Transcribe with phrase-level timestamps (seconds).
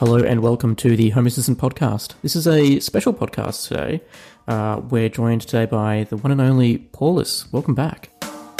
[0.00, 2.14] Hello and welcome to the Home Assistant Podcast.
[2.22, 4.00] This is a special podcast today.
[4.48, 7.52] Uh, we're joined today by the one and only Paulus.
[7.52, 8.08] Welcome back.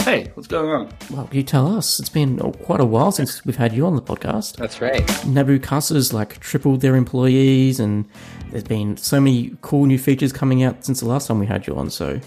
[0.03, 0.93] Hey, what's going on?
[1.11, 1.98] Well, you tell us.
[1.98, 4.57] It's been quite a while since we've had you on the podcast.
[4.57, 5.26] That's right.
[5.26, 8.04] Nabu Casa's like tripled their employees, and
[8.50, 11.66] there's been so many cool new features coming out since the last time we had
[11.66, 11.88] you on.
[11.88, 12.21] So,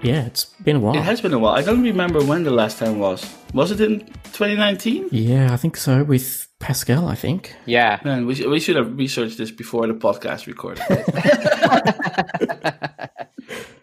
[0.00, 0.96] yeah, it's been a while.
[0.96, 1.52] It has been a while.
[1.52, 3.30] I don't remember when the last time was.
[3.52, 5.10] Was it in 2019?
[5.12, 6.02] yeah, I think so.
[6.02, 7.54] With Pascal, I think.
[7.66, 8.00] Yeah.
[8.04, 10.82] Man, we, we should have researched this before the podcast recorded.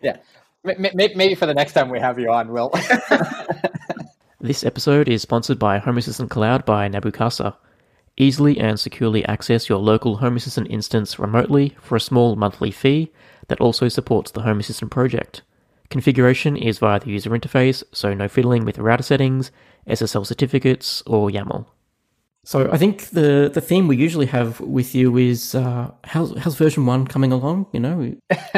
[0.02, 0.18] Yeah.
[0.66, 2.72] M- m- maybe for the next time we have you on, Will.
[4.42, 7.58] This episode is sponsored by Home Assistant Cloud by Nabu Casa.
[8.16, 13.12] Easily and securely access your local Home Assistant instance remotely for a small monthly fee
[13.50, 15.42] that also supports the Home Assistant project.
[15.90, 19.52] Configuration is via the user interface, so no fiddling with router settings,
[19.90, 21.66] SSL certificates, or YAML.
[22.50, 26.56] So I think the, the theme we usually have with you is uh, how's, how's
[26.56, 27.68] version 1 coming along?
[27.74, 28.16] You know,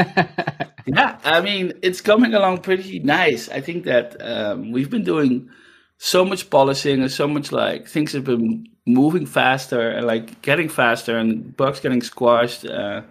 [0.86, 3.50] yeah, I mean, it's coming along pretty nice.
[3.50, 5.50] I think that um, we've been doing
[5.97, 10.69] so much polishing and so much like things have been moving faster and like getting
[10.69, 12.66] faster and bugs getting squashed.
[12.66, 13.02] Uh,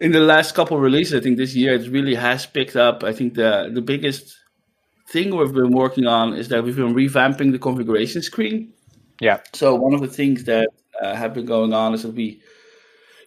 [0.00, 3.04] in the last couple releases, I think this year it really has picked up.
[3.04, 4.38] I think the the biggest
[5.10, 8.72] thing we've been working on is that we've been revamping the configuration screen.
[9.20, 9.40] Yeah.
[9.52, 10.68] So one of the things that
[11.00, 12.42] uh, have been going on is that we,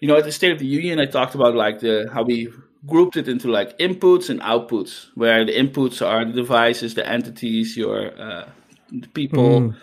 [0.01, 2.49] you know, at the State of the Union, I talked about like the how we
[2.85, 7.77] grouped it into like inputs and outputs, where the inputs are the devices, the entities,
[7.77, 8.49] your uh,
[8.91, 9.73] the people,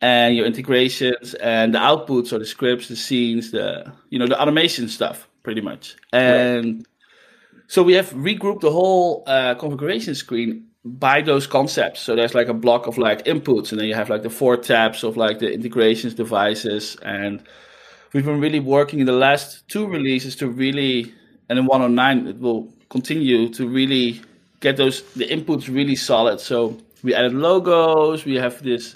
[0.00, 4.40] and your integrations, and the outputs are the scripts, the scenes, the you know the
[4.40, 5.96] automation stuff, pretty much.
[6.12, 6.86] And
[7.66, 12.00] so we have regrouped the whole uh, configuration screen by those concepts.
[12.00, 14.56] So there's like a block of like inputs, and then you have like the four
[14.56, 17.42] tabs of like the integrations, devices, and
[18.12, 21.12] we've been really working in the last two releases to really,
[21.48, 24.22] and in 109 it will continue to really
[24.60, 26.40] get those the inputs really solid.
[26.40, 28.24] So we added logos.
[28.24, 28.94] We have this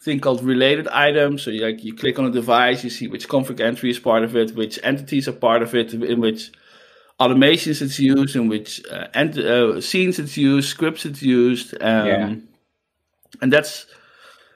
[0.00, 1.42] thing called related items.
[1.42, 4.24] So you like you click on a device, you see which config entry is part
[4.24, 6.50] of it, which entities are part of it, in which
[7.20, 11.74] automations it's used, in which uh, ent- uh, scenes it's used, scripts it's used.
[11.80, 12.34] Um, Yeah.
[13.42, 13.86] And that's,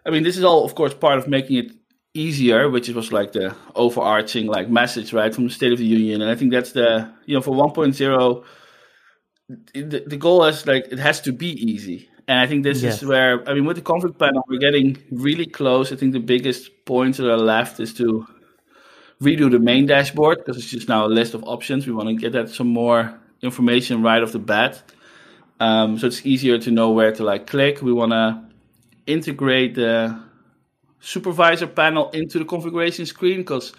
[0.06, 1.72] I mean, this is all, of course, part of making it
[2.14, 6.22] easier, which was like the overarching like message, right, from the State of the Union.
[6.22, 8.44] And I think that's the, you know, for 1.0,
[9.74, 12.08] the, the goal is like it has to be easy.
[12.28, 13.02] And I think this Yes.
[13.02, 15.92] is where, I mean, with the config panel, we're getting really close.
[15.92, 18.26] I think the biggest points that are left is to
[19.22, 21.86] redo the main dashboard because it's just now a list of options.
[21.86, 24.82] We want to get that some more information right off the bat.
[25.60, 27.82] Um, so it's easier to know where to like click.
[27.82, 28.42] We want to
[29.06, 30.18] integrate the
[31.00, 33.72] supervisor panel into the configuration screen because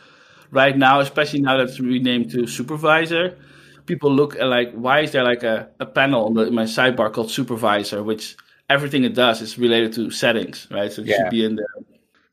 [0.52, 3.38] right now, especially now that it's renamed to supervisor,
[3.86, 6.66] people look at like why is there like a, a panel on the, in my
[6.66, 8.36] sidebar called supervisor, which
[8.70, 10.92] everything it does is related to settings, right?
[10.92, 11.18] So it Yeah.
[11.18, 11.66] should be in there.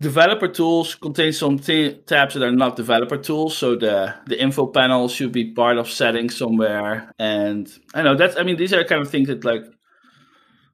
[0.00, 5.08] Developer tools contain some tabs that are not developer tools, so the the info panel
[5.08, 7.12] should be part of settings somewhere.
[7.18, 9.64] And I know that's I mean these are kind of things that like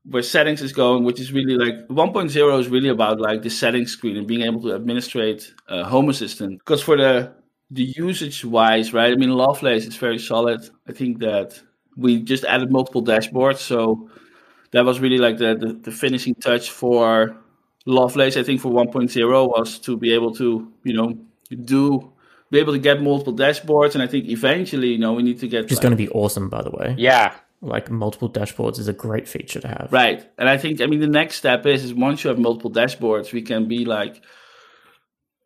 [0.05, 3.93] where settings is going, which is really like 1.0 is really about like the settings
[3.93, 6.59] screen and being able to administrate uh, Home Assistant.
[6.59, 7.33] Because for the
[7.71, 9.13] the usage wise, right?
[9.13, 10.69] I mean, Lovelace is very solid.
[10.87, 11.61] I think that
[11.97, 14.11] we just added multiple dashboards, so
[14.73, 17.37] that was really like the the, the finishing touch for
[17.87, 18.37] Lovelace.
[18.37, 21.19] I think for 1.0 was to be able to you know
[21.65, 22.13] do
[22.51, 25.49] be able to get multiple dashboards, and I think eventually you know we need to
[25.49, 26.95] get which is like- going to be awesome, by the way.
[26.99, 27.35] Yeah.
[27.61, 29.89] Like multiple dashboards is a great feature to have.
[29.91, 30.23] Right.
[30.37, 33.33] And I think I mean the next step is is once you have multiple dashboards,
[33.33, 34.21] we can be like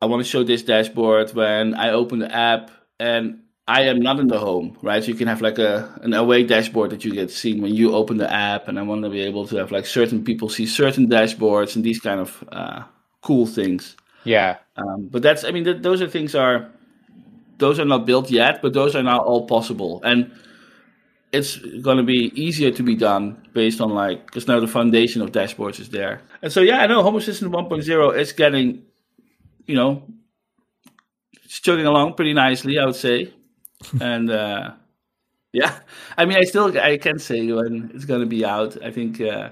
[0.00, 2.70] I want to show this dashboard when I open the app
[3.00, 5.04] and I am not in the home, right?
[5.04, 7.94] So you can have like a an away dashboard that you get seen when you
[7.94, 10.66] open the app, and I want to be able to have like certain people see
[10.66, 12.82] certain dashboards and these kind of uh,
[13.20, 13.94] cool things.
[14.24, 14.56] Yeah.
[14.76, 16.70] Um, but that's, I mean, th- those are things are,
[17.58, 20.00] those are not built yet, but those are now all possible.
[20.02, 20.32] And
[21.32, 25.22] it's going to be easier to be done based on like, because now the foundation
[25.22, 26.22] of dashboards is there.
[26.42, 28.82] And so, yeah, I know Home Assistant 1.0 is getting,
[29.66, 30.04] you know,
[31.44, 33.32] it's chugging along pretty nicely, I would say.
[34.00, 34.72] And, uh,
[35.52, 35.78] yeah,
[36.16, 38.82] I mean, I still, I can't say when it's going to be out.
[38.82, 39.50] I think, uh,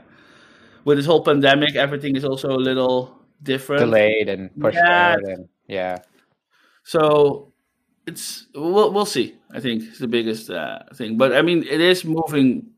[0.84, 3.80] with this whole pandemic, everything is also a little different.
[3.80, 5.12] Delayed and pushed Yeah.
[5.14, 5.98] out and yeah.
[6.84, 7.52] So
[8.06, 9.34] it's we'll we'll see.
[9.52, 12.68] I think it's the biggest uh, thing, but I mean it is moving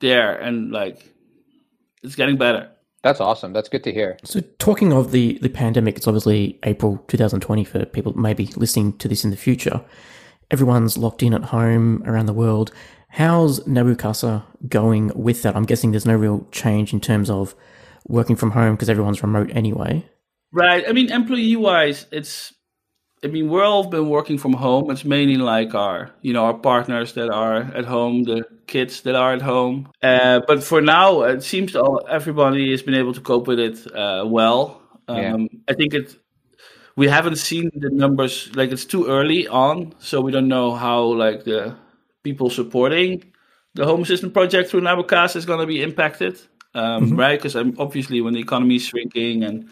[0.00, 1.12] there, and like
[2.02, 2.70] it's getting better.
[3.02, 3.52] That's awesome.
[3.52, 4.16] That's good to hear.
[4.24, 9.08] So, talking of the, the pandemic, it's obviously April 2020 for people maybe listening to
[9.08, 9.82] this in the future.
[10.52, 12.70] Everyone's locked in at home around the world.
[13.08, 15.56] How's Nabu Casa going with that?
[15.56, 17.54] I'm guessing there's no real change in terms of
[18.06, 20.04] working from home because everyone's remote anyway.
[20.52, 20.84] Right.
[20.86, 22.52] I mean, employee wise, it's
[23.24, 24.90] I mean, we're all been working from home.
[24.90, 29.14] It's mainly like our, you know, our partners that are at home, the kids that
[29.14, 29.88] are at home.
[30.02, 33.86] Uh, but for now, it seems all, everybody has been able to cope with it
[33.94, 34.82] uh, well.
[35.06, 35.36] Um, yeah.
[35.68, 36.16] I think it.
[36.96, 38.54] We haven't seen the numbers.
[38.54, 41.76] Like it's too early on, so we don't know how like the
[42.22, 43.32] people supporting
[43.74, 45.02] the home assistant project through Nabu
[45.34, 46.40] is going to be impacted,
[46.74, 47.16] um, mm-hmm.
[47.16, 47.38] right?
[47.40, 49.68] Because obviously, when the economy is shrinking and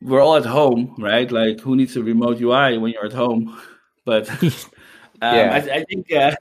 [0.00, 1.30] we're all at home, right?
[1.30, 3.58] Like, who needs a remote UI when you're at home?
[4.04, 4.50] But um,
[5.22, 5.52] yeah.
[5.52, 6.34] I, I, think, uh,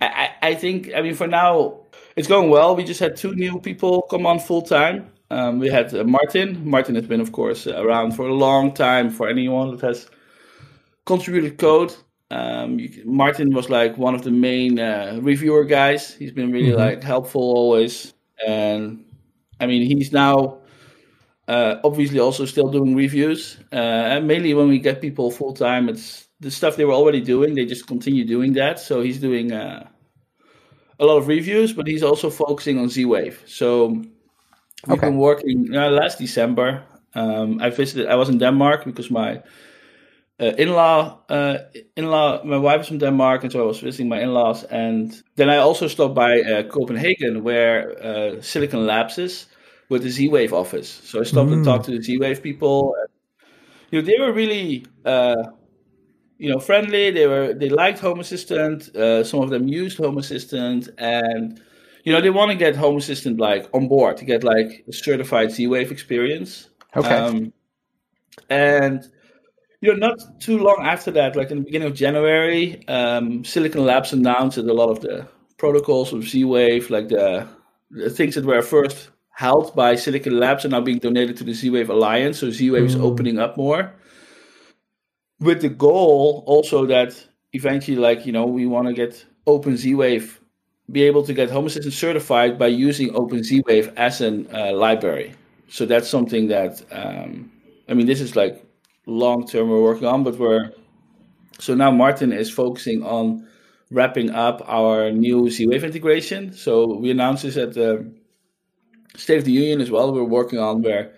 [0.00, 1.80] I, I think, I mean, for now,
[2.16, 2.74] it's going well.
[2.74, 5.10] We just had two new people come on full time.
[5.30, 6.68] Um, we had uh, Martin.
[6.68, 9.10] Martin has been, of course, around for a long time.
[9.10, 10.08] For anyone that has
[11.04, 11.94] contributed code,
[12.30, 16.14] um, you, Martin was like one of the main uh, reviewer guys.
[16.14, 16.78] He's been really mm-hmm.
[16.78, 18.14] like helpful always,
[18.46, 19.04] and
[19.60, 20.60] I mean, he's now
[21.48, 23.58] uh, obviously, also still doing reviews.
[23.72, 27.22] Uh, and mainly when we get people full time, it's the stuff they were already
[27.22, 27.54] doing.
[27.54, 28.78] They just continue doing that.
[28.78, 29.88] So he's doing uh,
[31.00, 33.42] a lot of reviews, but he's also focusing on Z Wave.
[33.46, 34.04] So
[34.86, 35.08] we've okay.
[35.08, 36.82] been working uh, last December.
[37.14, 38.06] Um, I visited.
[38.06, 39.42] I was in Denmark because my
[40.40, 41.58] uh, in-law, uh,
[41.96, 44.64] in-law, my wife is from Denmark, and so I was visiting my in-laws.
[44.64, 49.46] And then I also stopped by uh, Copenhagen, where uh, Silicon Labs is
[49.88, 50.88] with the Z Wave office.
[50.88, 51.54] So I stopped mm.
[51.54, 52.94] and talked to the Z Wave people.
[53.00, 53.08] And,
[53.90, 55.42] you know, they were really, uh,
[56.38, 57.10] you know, friendly.
[57.10, 58.94] They were they liked Home Assistant.
[58.94, 61.60] Uh, some of them used Home Assistant, and
[62.04, 64.92] you know, they want to get Home Assistant like on board to get like a
[64.92, 66.68] certified Z Wave experience.
[66.96, 67.14] Okay.
[67.14, 67.52] Um,
[68.48, 69.08] and
[69.80, 73.84] you know, not too long after that, like in the beginning of January, um, Silicon
[73.84, 77.46] Labs announced that a lot of the protocols of Z Wave, like the,
[77.90, 81.52] the things that were first held by Silicon Labs are now being donated to the
[81.52, 82.38] Z Wave Alliance.
[82.38, 82.86] So Z Wave mm.
[82.86, 83.94] is opening up more.
[85.38, 89.94] With the goal also that eventually, like, you know, we want to get Open Z
[89.94, 90.40] Wave,
[90.90, 94.72] be able to get Home Assistant certified by using Open Z Wave as a uh,
[94.72, 95.34] library.
[95.68, 97.50] So that's something that, um,
[97.88, 98.64] I mean, this is like
[99.06, 100.72] long term we're working on, but we're,
[101.58, 103.46] so now Martin is focusing on
[103.90, 106.52] wrapping up our new Z Wave integration.
[106.52, 108.10] So we announced this at the
[109.16, 110.12] State of the Union as well.
[110.12, 111.12] We're working on where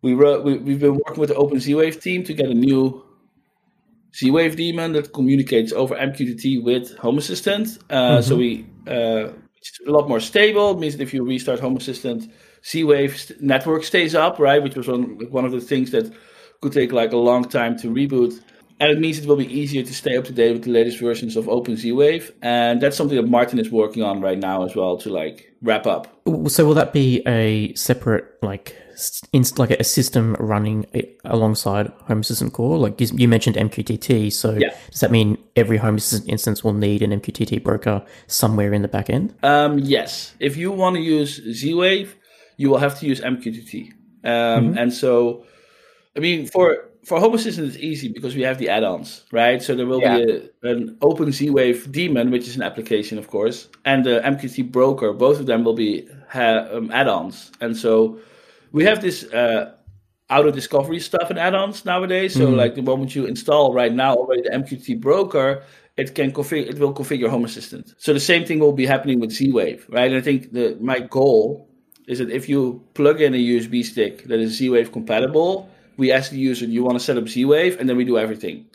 [0.00, 2.54] we wrote, we, we've been working with the Open Z Wave team to get a
[2.54, 3.04] new
[4.16, 7.78] Z Wave daemon that communicates over MQTT with Home Assistant.
[7.90, 8.28] Uh, mm-hmm.
[8.28, 9.28] So we uh,
[9.58, 10.72] it's a lot more stable.
[10.72, 12.30] It means that if you restart Home Assistant,
[12.64, 14.62] Z Wave st- network stays up, right?
[14.62, 16.12] Which was one, one of the things that
[16.60, 18.40] could take like a long time to reboot
[18.78, 20.98] and it means it will be easier to stay up to date with the latest
[21.00, 24.64] versions of Open Z Wave, and that's something that Martin is working on right now
[24.64, 26.08] as well to like wrap up.
[26.48, 28.76] So will that be a separate like
[29.58, 30.86] like a system running
[31.24, 32.78] alongside Home Assistant Core?
[32.78, 34.74] Like you mentioned MQTT, so yeah.
[34.90, 38.88] does that mean every Home Assistant instance will need an MQTT broker somewhere in the
[38.88, 39.34] back end?
[39.42, 42.16] Um, yes, if you want to use Z Wave,
[42.56, 43.92] you will have to use MQTT,
[44.24, 44.78] um, mm-hmm.
[44.78, 45.44] and so
[46.16, 49.62] I mean for for Home Assistant, it's easy because we have the add-ons, right?
[49.62, 50.16] So there will yeah.
[50.16, 54.72] be a, an Open Z-Wave daemon, which is an application, of course, and the MQTT
[54.72, 55.12] broker.
[55.12, 58.18] Both of them will be ha- um, add-ons, and so
[58.76, 59.72] we have this uh,
[60.30, 62.34] auto discovery stuff and add-ons nowadays.
[62.34, 62.56] So mm.
[62.62, 65.62] like the moment you install right now already the MQTT broker,
[65.96, 67.94] it can configure, it will configure Home Assistant.
[67.98, 70.10] So the same thing will be happening with Z-Wave, right?
[70.10, 71.68] And I think the my goal
[72.06, 76.30] is that if you plug in a USB stick that is Z-Wave compatible we ask
[76.30, 78.66] the user, "Do you want to set up Z Wave?" and then we do everything.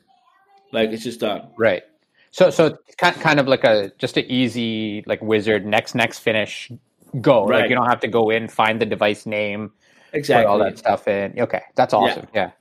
[0.72, 1.50] Like it's just done.
[1.58, 1.84] Right.
[2.32, 6.72] So so kind of like a just an easy like wizard next next finish
[7.20, 7.46] go.
[7.46, 7.62] Right.
[7.62, 9.72] Like you don't have to go in find the device name,
[10.14, 11.40] exactly all that stuff in.
[11.40, 12.28] Okay, that's awesome.
[12.34, 12.52] Yeah.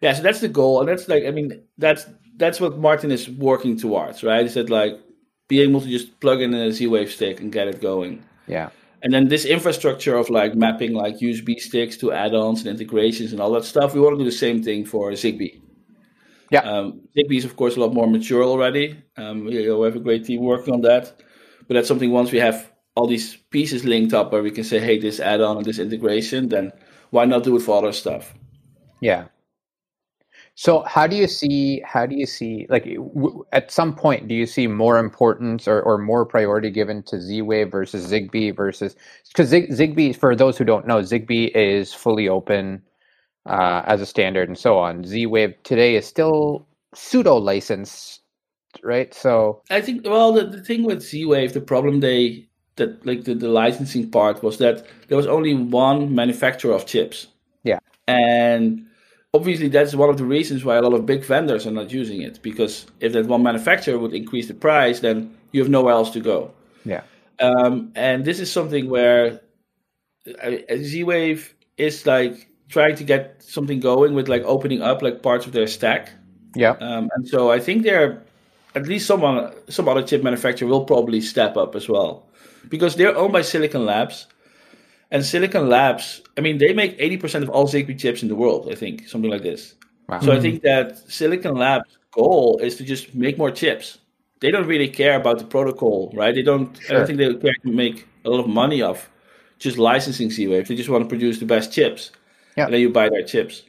[0.00, 0.12] yeah.
[0.12, 2.06] So that's the goal, and that's like I mean that's
[2.36, 4.42] that's what Martin is working towards, right?
[4.42, 4.98] He said like
[5.48, 8.24] being able to just plug in a Z Wave stick and get it going.
[8.46, 8.70] Yeah
[9.02, 13.40] and then this infrastructure of like mapping like USB sticks to add-ons and integrations and
[13.40, 15.60] all that stuff, we want to do the same thing for Zigbee.
[16.50, 18.96] Yeah, um, Zigbee is of course a lot more mature already.
[19.16, 21.22] Um, we have a great team working on that,
[21.66, 24.80] but that's something once we have all these pieces linked up where we can say,
[24.80, 26.72] hey, this add-on and this integration, then
[27.10, 28.34] why not do it for other stuff?
[29.00, 29.26] Yeah.
[30.56, 34.34] So how do you see how do you see like w- at some point do
[34.34, 38.96] you see more importance or, or more priority given to Z-Wave versus Zigbee versus
[39.28, 42.82] because Zig, Zigbee for those who don't know Zigbee is fully open
[43.46, 45.04] uh, as a standard and so on.
[45.04, 48.22] Z-Wave today is still pseudo licensed,
[48.82, 49.14] right?
[49.14, 52.47] So I think well the, the thing with Z-Wave the problem they
[52.78, 57.28] that like the, the licensing part was that there was only one manufacturer of chips.
[57.62, 57.78] Yeah.
[58.06, 58.86] And
[59.34, 62.22] obviously that's one of the reasons why a lot of big vendors are not using
[62.22, 66.10] it because if that one manufacturer would increase the price then you have nowhere else
[66.10, 66.52] to go.
[66.84, 67.02] Yeah.
[67.40, 69.40] Um, and this is something where
[70.82, 75.52] z-wave is like trying to get something going with like opening up like parts of
[75.52, 76.10] their stack.
[76.54, 76.72] Yeah.
[76.80, 78.22] Um, and so i think they're
[78.74, 82.26] at least someone some other chip manufacturer will probably step up as well
[82.68, 84.26] because they're owned by silicon labs
[85.10, 88.68] and Silicon Labs, I mean, they make 80% of all Zigbee chips in the world,
[88.70, 89.74] I think, something like this.
[90.08, 90.20] Wow.
[90.20, 93.98] So I think that Silicon Labs' goal is to just make more chips.
[94.40, 96.34] They don't really care about the protocol, right?
[96.34, 96.96] They don't, sure.
[96.96, 99.10] I don't think they care to make a lot of money off
[99.58, 100.68] just licensing Z-Wave.
[100.68, 102.12] They just want to produce the best chips.
[102.56, 102.66] Yeah.
[102.66, 103.62] And then you buy their chips.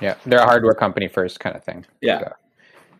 [0.00, 0.16] Yeah.
[0.26, 1.86] They're a hardware company first kind of thing.
[2.00, 2.20] Yeah.
[2.20, 2.32] So,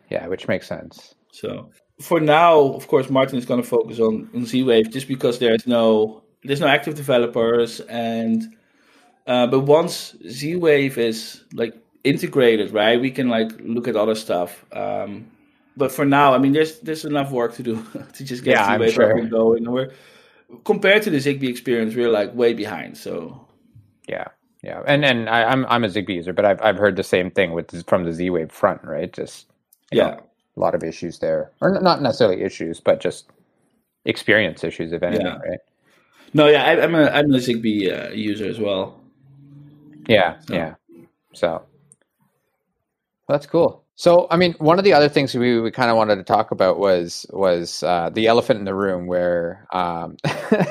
[0.09, 1.15] yeah, which makes sense.
[1.31, 1.69] So
[2.01, 5.67] for now, of course, Martin is going to focus on, on Z-Wave just because there's
[5.67, 8.55] no there's no active developers and
[9.27, 14.65] uh, but once Z-Wave is like integrated, right, we can like look at other stuff.
[14.73, 15.31] Um,
[15.77, 18.73] but for now, I mean, there's there's enough work to do to just get yeah,
[18.73, 19.11] Z-Wave sure.
[19.11, 19.71] up and going.
[19.71, 19.91] We're
[20.65, 22.97] compared to the Zigbee experience, we're like way behind.
[22.97, 23.47] So
[24.07, 24.27] yeah,
[24.61, 27.03] yeah, and and I, am I'm, I'm a Zigbee user, but I've I've heard the
[27.03, 29.11] same thing with from the Z-Wave front, right?
[29.11, 29.47] Just
[29.91, 30.23] yeah, know,
[30.55, 33.31] a lot of issues there, or not necessarily issues, but just
[34.05, 35.37] experience issues, if anything, yeah.
[35.37, 35.59] right?
[36.33, 38.99] No, yeah, I, am a I'm a Zigbee uh, user as well.
[40.07, 40.53] Yeah, so.
[40.53, 40.75] yeah.
[41.33, 41.63] So
[43.27, 43.83] well, that's cool.
[43.95, 46.51] So, I mean, one of the other things we, we kind of wanted to talk
[46.51, 50.17] about was was uh, the elephant in the room, where um,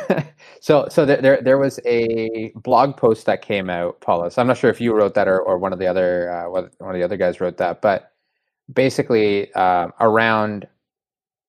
[0.60, 4.38] so so there there was a blog post that came out, Paulus.
[4.38, 6.64] I'm not sure if you wrote that or, or one of the other uh, one
[6.80, 8.11] of the other guys wrote that, but
[8.72, 10.66] basically uh, around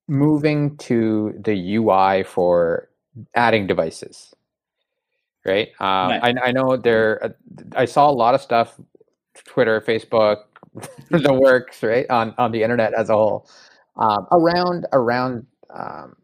[0.07, 2.89] moving to the UI for
[3.35, 4.33] adding devices,
[5.45, 5.69] right?
[5.79, 6.37] Um, right.
[6.37, 7.23] I, I know there.
[7.23, 7.29] Uh,
[7.75, 8.79] I saw a lot of stuff,
[9.45, 10.37] Twitter, Facebook,
[11.09, 13.47] the works, right on on the internet as a whole,
[13.97, 15.45] um, around around.
[15.73, 16.15] Um,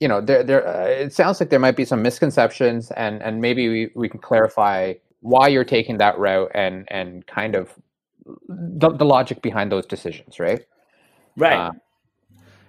[0.00, 0.66] you know, there there.
[0.66, 4.20] Uh, it sounds like there might be some misconceptions, and and maybe we, we can
[4.20, 7.78] clarify why you're taking that route and and kind of
[8.48, 10.64] the, the logic behind those decisions, right?
[11.36, 11.56] Right.
[11.56, 11.72] Uh,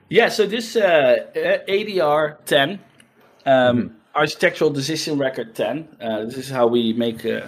[0.10, 0.30] yeah.
[0.30, 2.80] So this uh, ADR ten
[3.46, 3.96] um, mm-hmm.
[4.16, 5.98] Architectural Decision Record 10.
[6.00, 7.48] Uh, this is how we make uh,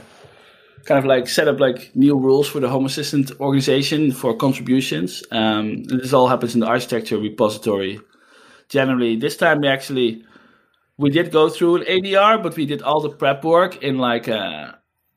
[0.85, 5.23] kind of like set up like new rules for the Home Assistant organization for contributions.
[5.31, 7.99] Um, this all happens in the architecture repository.
[8.69, 10.23] Generally, this time we actually
[10.97, 14.27] we did go through an ADR, but we did all the prep work in like
[14.27, 14.71] uh,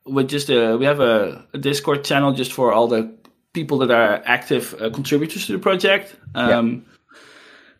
[0.09, 3.13] with just a we have a, a, Discord channel just for all the
[3.53, 6.15] people that are active uh, contributors to the project.
[6.35, 6.85] Um,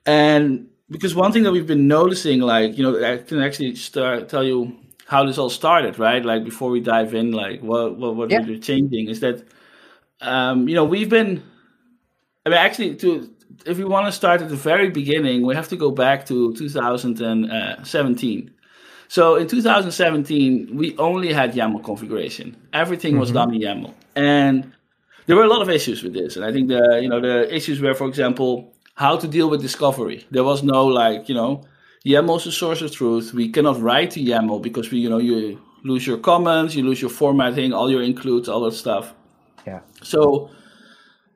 [0.06, 0.14] yeah.
[0.14, 4.30] And because one thing that we've been noticing, like you know, I can actually start
[4.30, 6.24] tell you how this all started, right?
[6.24, 8.42] Like before we dive in, like what what what yeah.
[8.42, 9.44] we're changing is that,
[10.22, 11.44] um, you know, we've been.
[12.46, 13.30] I mean, actually, to
[13.66, 16.54] if we want to start at the very beginning, we have to go back to
[16.56, 18.52] 2017.
[19.10, 22.56] So in 2017, we only had YAML configuration.
[22.74, 23.38] Everything was mm-hmm.
[23.38, 24.72] done in YAML, and
[25.26, 26.36] there were a lot of issues with this.
[26.36, 29.62] And I think the you know the issues were, for example, how to deal with
[29.62, 30.28] discovery.
[30.30, 31.64] There was no like, you know,
[32.06, 33.34] YAML is a source of truth.
[33.34, 37.02] We cannot write to YAML because we, you know, you lose your comments, you lose
[37.02, 39.14] your formatting, all your includes, all that stuff.
[39.66, 39.80] Yeah.
[40.04, 40.52] So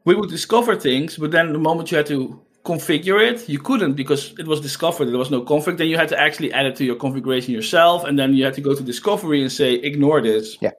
[0.06, 3.94] we would discover things, but then the moment you had to configure it, you couldn't
[3.94, 5.06] because it was discovered.
[5.06, 5.78] There was no config.
[5.78, 8.54] Then you had to actually add it to your configuration yourself, and then you had
[8.56, 10.58] to go to discovery and say ignore this.
[10.62, 10.72] Yeah.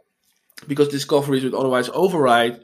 [0.66, 2.60] Because discoveries would otherwise override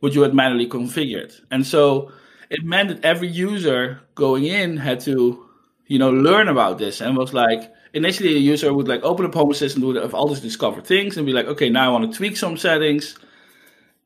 [0.00, 1.38] what you had manually configured.
[1.50, 2.12] And so
[2.48, 5.46] it meant that every user going in had to,
[5.86, 9.34] you know, learn about this and was like, initially a user would like open up
[9.34, 12.10] Home Assistant would have all these discovered things and be like, okay, now I want
[12.10, 13.18] to tweak some settings.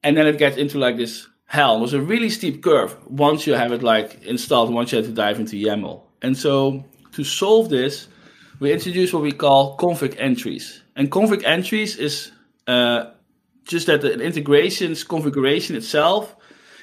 [0.02, 1.80] And then it gets into like this hell.
[1.80, 5.12] Was a really steep curve once you have it like installed, once you have to
[5.12, 6.02] dive into YAML.
[6.22, 8.08] And so to solve this,
[8.60, 10.82] we introduced what we call config entries.
[10.96, 12.32] And config entries is
[12.66, 13.10] uh,
[13.64, 16.34] just that the integrations configuration itself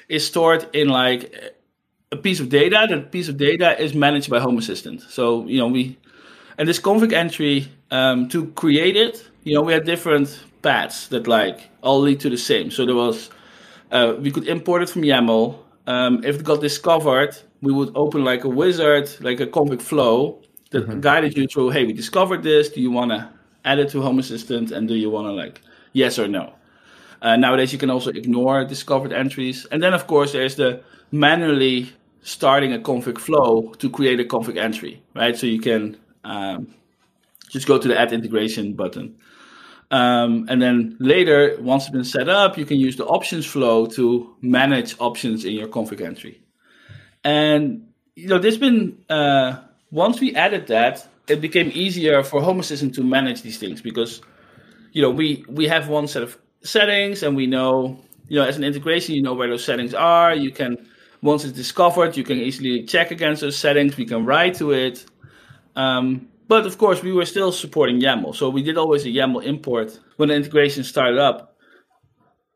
[0.08, 1.54] is stored in like
[2.12, 2.86] a piece of data.
[2.88, 5.02] That piece of data is managed by Home Assistant.
[5.02, 5.98] So you know we,
[6.58, 11.26] and this config entry um, to create it, you know we had different paths that
[11.26, 12.70] like all lead to the same.
[12.70, 13.30] So there was
[13.94, 15.56] uh, we could import it from YAML.
[15.86, 20.42] Um, if it got discovered, we would open like a wizard, like a config flow
[20.70, 21.00] that mm-hmm.
[21.00, 21.70] guided you through.
[21.70, 22.68] Hey, we discovered this.
[22.68, 23.30] Do you want to
[23.64, 26.52] add it to Home Assistant, and do you want to like yes or no?
[27.22, 30.82] Uh, nowadays, you can also ignore discovered entries, and then of course there's the
[31.12, 31.90] manually
[32.22, 35.36] starting a config flow to create a config entry, right?
[35.36, 36.74] So you can um,
[37.48, 39.16] just go to the add integration button.
[39.94, 43.86] Um, and then later, once it's been set up, you can use the options flow
[43.86, 46.42] to manage options in your config entry.
[47.22, 49.60] And you know, there's been uh,
[49.92, 54.20] once we added that, it became easier for Home Assistant to manage these things because
[54.90, 57.96] you know we we have one set of settings and we know
[58.26, 60.34] you know as an integration you know where those settings are.
[60.34, 60.88] You can
[61.22, 63.96] once it's discovered, you can easily check against those settings.
[63.96, 65.06] We can write to it.
[65.76, 68.34] Um, but of course, we were still supporting YAML.
[68.34, 71.56] So we did always a YAML import when the integration started up.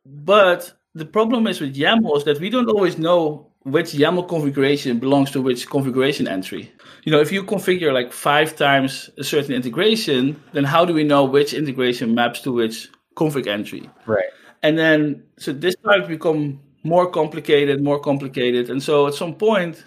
[0.04, 4.98] But the problem is with YAML is that we don't always know which YAML configuration
[4.98, 6.72] belongs to which configuration entry.
[7.04, 11.04] You know, if you configure like five times a certain integration, then how do we
[11.04, 13.88] know which integration maps to which config entry?
[14.06, 14.30] Right.
[14.62, 18.70] And then, so this started to become more complicated, more complicated.
[18.70, 19.84] And so at some point,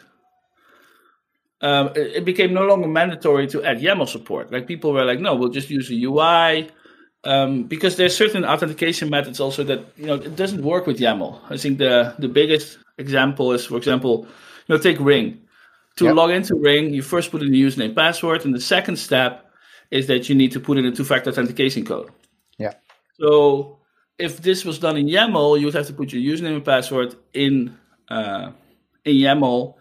[1.61, 4.51] um, it, became no longer mandatory to add YAML support.
[4.51, 6.69] Like people were like, no, we'll just use a UI.
[7.23, 11.39] Um, because there's certain authentication methods also that you know it doesn't work with YAML.
[11.51, 14.25] I think the the biggest example is, for example,
[14.67, 15.39] you know, take Ring.
[15.97, 16.15] To yep.
[16.15, 19.51] log into Ring, you first put in the username password, and the second step
[19.91, 22.09] is that you need to put in a two-factor authentication code.
[22.57, 22.73] Yeah.
[23.19, 23.77] So
[24.17, 27.15] if this was done in YAML, you would have to put your username and password
[27.33, 27.77] in
[28.09, 28.51] uh,
[29.05, 29.75] in YAML,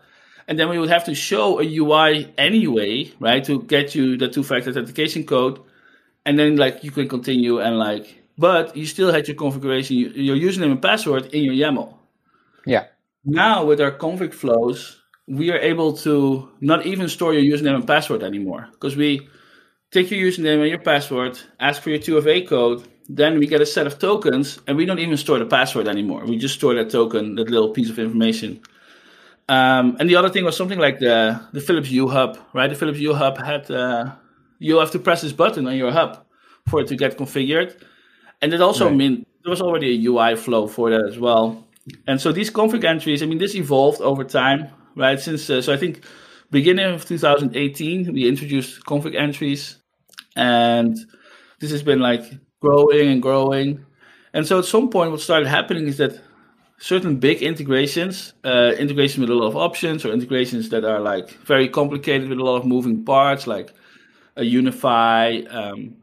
[0.50, 4.26] and then we would have to show a UI anyway, right, to get you the
[4.26, 5.60] two-factor authentication code,
[6.26, 10.36] and then like you can continue and like, but you still had your configuration, your
[10.36, 11.94] username and password in your YAML.
[12.66, 12.86] Yeah.
[13.24, 17.86] Now with our config flows, we are able to not even store your username and
[17.86, 19.28] password anymore because we
[19.92, 23.66] take your username and your password, ask for your 2FA code, then we get a
[23.66, 26.24] set of tokens, and we don't even store the password anymore.
[26.24, 28.60] We just store that token, that little piece of information.
[29.50, 32.70] Um, and the other thing was something like the the Philips Hue hub, right?
[32.70, 34.12] The Philips Hue hub had uh,
[34.60, 36.24] you have to press this button on your hub
[36.68, 37.74] for it to get configured,
[38.40, 38.96] and it also right.
[38.96, 41.66] meant there was already a UI flow for that as well.
[42.06, 45.18] And so these config entries, I mean, this evolved over time, right?
[45.18, 46.04] Since uh, so I think
[46.52, 49.78] beginning of 2018 we introduced config entries,
[50.36, 50.96] and
[51.58, 52.22] this has been like
[52.60, 53.84] growing and growing.
[54.32, 56.20] And so at some point, what started happening is that
[56.80, 61.30] certain big integrations, uh, integration with a lot of options, or integrations that are like
[61.44, 63.72] very complicated with a lot of moving parts, like
[64.36, 65.94] a UniFi, um,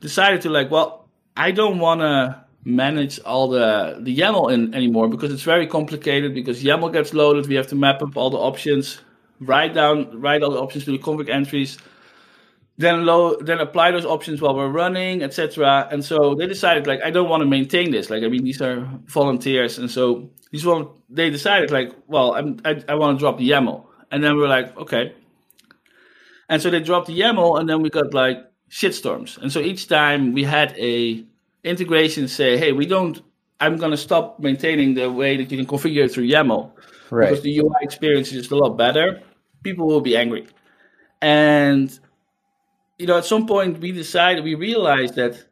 [0.00, 5.08] decided to like, well, I don't want to manage all the the YAML in anymore
[5.08, 6.34] because it's very complicated.
[6.34, 9.00] Because YAML gets loaded, we have to map up all the options,
[9.40, 11.78] write down, write all the options to the config entries
[12.78, 15.88] then low, then apply those options while we're running, etc.
[15.90, 18.10] And so they decided, like, I don't want to maintain this.
[18.10, 22.60] Like, I mean, these are volunteers, and so these one they decided, like, well, I'm,
[22.64, 25.14] I, I want to drop the YAML, and then we're like, okay.
[26.48, 28.38] And so they dropped the YAML, and then we got like
[28.70, 29.38] shitstorms.
[29.38, 31.24] And so each time we had a
[31.64, 33.22] integration say, hey, we don't.
[33.58, 36.72] I'm going to stop maintaining the way that you can configure it through YAML
[37.10, 37.30] right.
[37.30, 39.22] because the UI experience is just a lot better.
[39.62, 40.46] People will be angry,
[41.22, 41.98] and
[42.98, 45.44] you know, at some point we decided, we realized that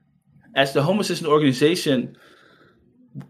[0.55, 2.17] as the Home Assistant organization,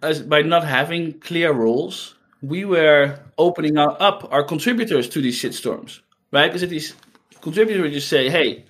[0.03, 6.00] as by not having clear rules, we were opening up our contributors to these shitstorms,
[6.33, 6.48] right?
[6.48, 6.94] Because if these
[7.40, 8.64] contributors just say, "Hey,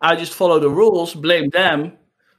[0.00, 1.92] I just follow the rules, blame them,"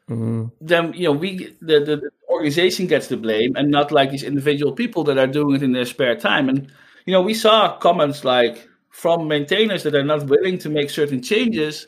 [0.09, 0.45] mm-hmm.
[0.61, 4.23] then you know we the, the, the organization gets the blame, and not like these
[4.23, 6.49] individual people that are doing it in their spare time.
[6.49, 6.71] And
[7.05, 11.21] you know, we saw comments like from maintainers that are not willing to make certain
[11.21, 11.85] changes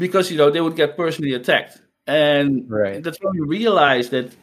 [0.00, 3.02] because you know they would get personally attacked, and right.
[3.04, 4.34] that's when we realized that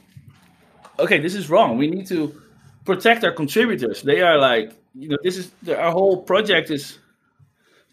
[1.00, 1.78] okay, this is wrong.
[1.78, 2.34] We need to
[2.86, 4.04] protect our contributors.
[4.04, 7.00] They are like you know this is our whole project is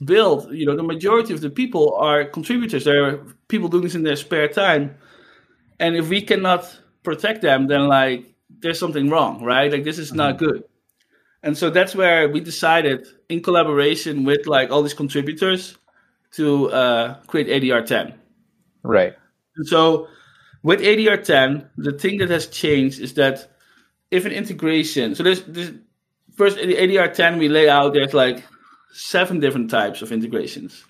[0.05, 0.53] built.
[0.53, 2.85] You know the majority of the people are contributors.
[2.85, 3.16] They're
[3.48, 4.94] people doing this in their spare time,
[5.81, 6.62] and if we cannot
[7.03, 8.27] protect them, then like
[8.61, 9.72] there's something wrong, right?
[9.72, 10.18] Like this is mm-hmm.
[10.18, 10.64] not good.
[11.42, 15.77] And so that's where we decided, in collaboration with like all these contributors,
[16.37, 18.14] to uh, create ADR 10.
[18.83, 19.14] Right.
[19.57, 20.09] And so
[20.62, 23.49] with ADR 10, the thing that has changed is that
[24.11, 25.73] if an integration, so there's, there's
[26.35, 28.44] first in the ADR 10 we lay out there's like
[28.92, 30.85] seven different types of integrations.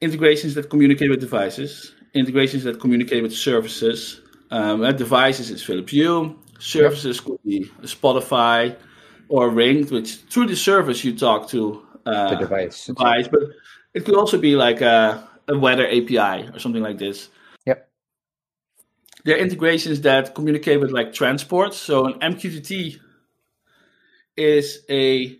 [0.00, 4.20] Integrations that communicate with devices, integrations that communicate with services.
[4.50, 8.76] Um, devices is Philips Hue, Services could be Spotify
[9.28, 12.86] or Ring, which through the service you talk to uh, the device.
[12.86, 13.42] device, but
[13.96, 17.30] it could also be like a, a weather API or something like this.
[17.64, 17.88] Yep.
[19.24, 21.78] There are integrations that communicate with like transports.
[21.78, 23.00] So an MQTT
[24.36, 25.38] is a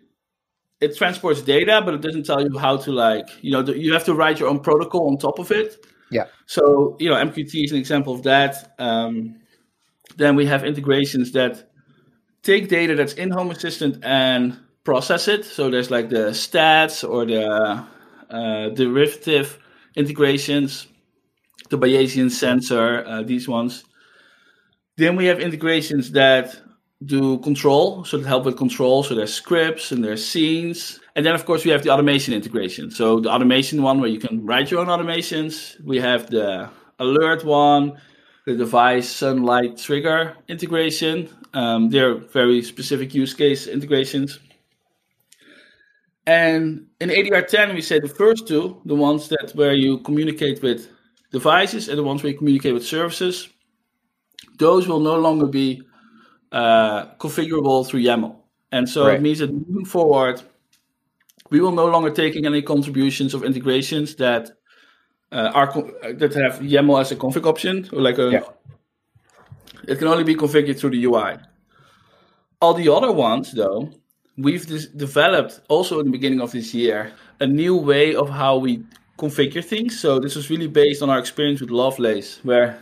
[0.81, 4.05] it transports data, but it doesn't tell you how to like you know you have
[4.05, 5.85] to write your own protocol on top of it.
[6.11, 6.25] Yeah.
[6.47, 8.75] So you know MQTT is an example of that.
[8.79, 9.37] Um,
[10.17, 11.71] then we have integrations that
[12.43, 15.45] take data that's in Home Assistant and process it.
[15.45, 17.85] So there's like the stats or the
[18.31, 19.59] uh, derivative
[19.97, 20.87] integrations,
[21.71, 23.85] the Bayesian sensor, uh, these ones.
[24.97, 26.57] Then we have integrations that
[27.05, 29.03] do control, so that help with control.
[29.03, 31.01] So there's scripts and there's scenes.
[31.15, 32.91] And then, of course, we have the automation integration.
[32.91, 35.83] So the automation one where you can write your own automations.
[35.85, 38.01] We have the alert one,
[38.47, 41.29] the device sunlight trigger integration.
[41.53, 44.39] Um, they're very specific use case integrations.
[46.27, 50.61] And in ADR 10, we say the first two, the ones that where you communicate
[50.63, 50.89] with
[51.31, 53.49] devices and the ones where you communicate with services,
[54.59, 55.83] those will no longer be
[56.51, 58.35] uh, configurable through YAML.
[58.73, 59.17] And so Right.
[59.17, 60.43] it means that moving forward,
[61.51, 64.51] we will no longer taking any contributions of integrations that
[65.33, 65.73] uh, are
[66.15, 68.31] that have YAML as a config option or like a.
[68.31, 68.43] Yeah.
[69.87, 71.39] It can only be configured through the UI.
[72.61, 73.91] All the other ones, though,
[74.39, 78.83] we've developed also in the beginning of this year a new way of how we
[79.19, 79.99] configure things.
[79.99, 82.79] So this was really based on our experience with Lovelace, where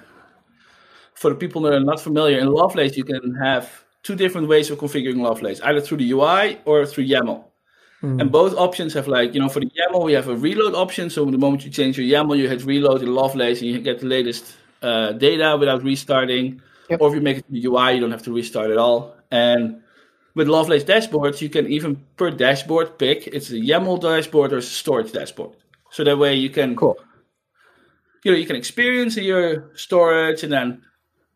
[1.14, 4.70] for the people that are not familiar, in Lovelace you can have two different ways
[4.70, 7.44] of configuring Lovelace, either through the UI or through YAML.
[8.20, 11.08] And both options have like, you know, for the YAML we have a reload option.
[11.08, 14.00] So the moment you change your YAML, you hit reload in Lovelace and you get
[14.00, 16.60] the latest uh, data without restarting.
[16.90, 17.00] Yep.
[17.00, 19.16] Or if you make it to the UI, you don't have to restart at all.
[19.30, 19.80] And
[20.35, 24.62] with Lovelace dashboards, you can even per dashboard pick it's a YAML dashboard or a
[24.62, 25.57] storage dashboard.
[25.90, 26.99] So that way you can Cool.
[28.25, 30.83] you know you can experience your storage and then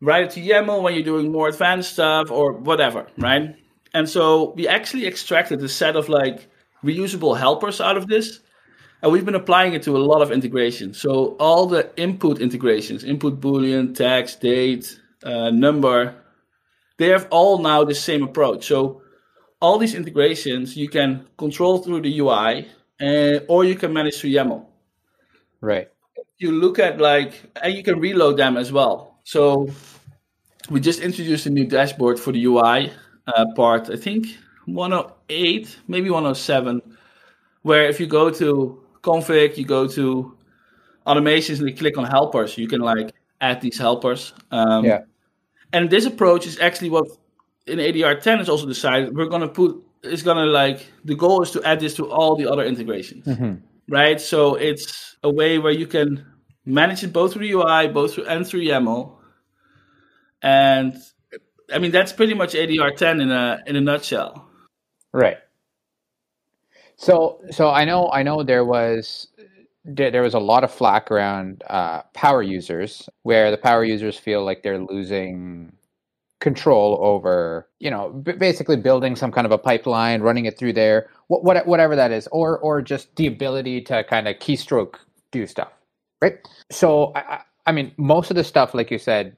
[0.01, 3.55] write it to YAML when you're doing more advanced stuff or whatever, right?
[3.95, 6.49] And so we actually extracted a set of like
[6.85, 8.41] reusable helpers out of this.
[9.01, 11.01] And we've been applying it to a lot of integrations.
[11.01, 16.17] So all the input integrations, input boolean, text, date, uh, number,
[16.99, 18.67] they have all now the same approach.
[18.67, 19.03] So
[19.61, 22.69] all these integrations you can control through the UI,
[23.01, 24.67] uh, or you can manage through YAML
[25.61, 25.89] Right.
[26.39, 27.33] you look at like
[27.63, 29.69] and you can reload them as well so
[30.71, 32.93] we just introduced a new dashboard for the ui
[33.27, 34.27] uh, part i think
[34.67, 36.81] 108 maybe 107
[37.63, 40.37] where if you go to config you go to
[41.07, 45.01] automations and you click on helpers you can like add these helpers um, Yeah.
[45.72, 47.07] And this approach is actually what
[47.66, 51.14] in adr 10 is also decided we're going to put it's going to like the
[51.14, 53.54] goal is to add this to all the other integrations mm-hmm.
[53.88, 54.20] right?
[54.20, 56.26] So it's a way where you can
[56.64, 59.16] manage it both through UI, both through and through YAML.
[60.42, 60.96] And
[61.72, 64.48] I mean that's pretty much ADR 10 in a in a nutshell.
[65.12, 65.38] Right.
[66.96, 69.28] So, so I know, I know there was
[69.88, 74.18] there, there was a lot of flack around uh, power users, where the power users
[74.18, 75.72] feel like they're losing
[76.40, 80.74] control over, you know, b- basically building some kind of a pipeline, running it through
[80.74, 84.96] there, what, what, whatever that is, or or just the ability to kind of keystroke
[85.33, 85.72] do stuff,
[86.22, 86.38] right?
[86.70, 89.37] So, I, I- I mean, most of the stuff, like you said,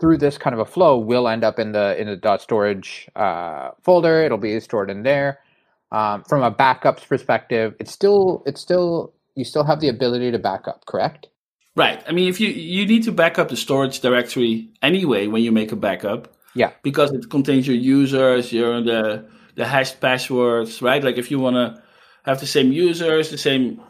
[0.00, 3.08] through this kind of a flow will end up in the in the dot storage
[3.16, 4.22] uh, folder.
[4.22, 5.40] It'll be stored in there.
[5.92, 10.38] Um, from a backups perspective, it's still it's still you still have the ability to
[10.38, 11.28] back up, correct?
[11.76, 12.02] Right.
[12.06, 15.52] I mean if you you need to back up the storage directory anyway when you
[15.52, 21.02] make a backup Yeah, because it contains your users, your the the hashed passwords, right?
[21.02, 21.82] Like if you want to
[22.24, 23.80] have the same users, the same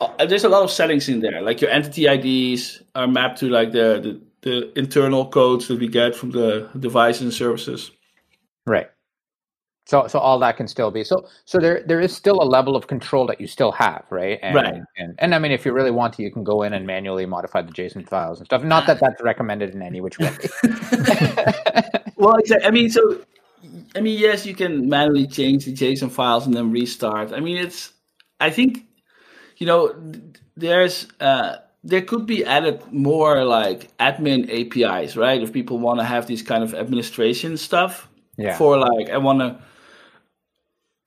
[0.00, 1.42] uh, there's a lot of settings in there.
[1.42, 5.88] Like your entity IDs are mapped to like the, the, the internal codes that we
[5.88, 7.90] get from the device and services.
[8.66, 8.90] right.
[9.88, 12.76] So so all that can still be so so there there is still a level
[12.76, 14.38] of control that you still have, right?
[14.42, 14.80] And, Right.
[14.98, 17.24] And and I mean, if you really want to, you can go in and manually
[17.26, 18.62] modify the JSON files and stuff.
[18.62, 20.34] Not that that's recommended in any which way.
[22.16, 22.66] Well, exactly.
[22.66, 23.20] I mean, so
[23.96, 27.32] I mean, yes, you can manually change the JSON files and then restart.
[27.32, 27.92] I mean, it's.
[28.40, 28.84] I think,
[29.56, 29.94] you know,
[30.56, 35.40] there's uh, there could be added more like admin APIs, right?
[35.42, 38.56] If people want to have these kind of administration stuff Yeah.
[38.56, 39.58] for like, I want to,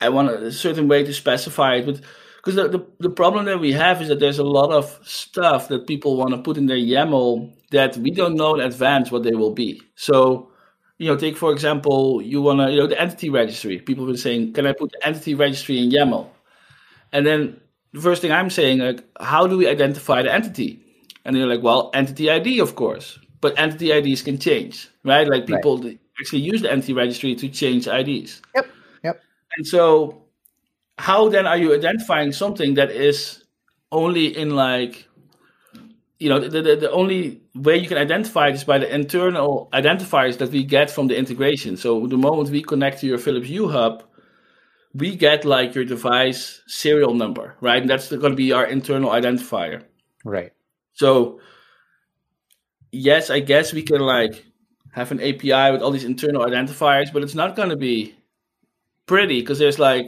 [0.02, 2.02] I want a certain way to specify it, but.
[2.44, 5.68] Because the, the, the problem that we have is that there's a lot of stuff
[5.68, 9.22] that people want to put in their YAML that we don't know in advance what
[9.22, 9.80] they will be.
[9.96, 10.50] So,
[10.98, 13.78] you know, take for example, you want to, you know, the entity registry.
[13.78, 16.28] People have been saying, can I put the entity registry in YAML?
[17.12, 17.62] And then
[17.94, 20.84] the first thing I'm saying, like, how do we identify the entity?
[21.26, 23.20] And they're like, well, entity ID, of course.
[23.42, 25.28] But entity IDs can change, right?
[25.28, 26.00] Like people right.
[26.20, 28.42] actually use the entity registry to change IDs.
[28.56, 28.68] Yep.
[29.58, 30.24] And so,
[30.98, 33.44] how then are you identifying something that is
[33.92, 35.08] only in like
[36.22, 39.68] you know, the, the, the, only way you can identify it is by the internal
[39.74, 41.76] identifiers that we get from the integration.
[41.78, 44.04] So the moment we connect to your Philips Hue hub,
[44.94, 47.82] we get like your device serial number, right?
[47.82, 49.82] And that's going to be our internal identifier.
[50.24, 50.52] Right.
[50.94, 51.40] So
[52.92, 54.46] yes, I guess we can like
[54.92, 58.16] have an API with all these internal identifiers, but it's not going to be
[59.12, 60.08] pretty because there's like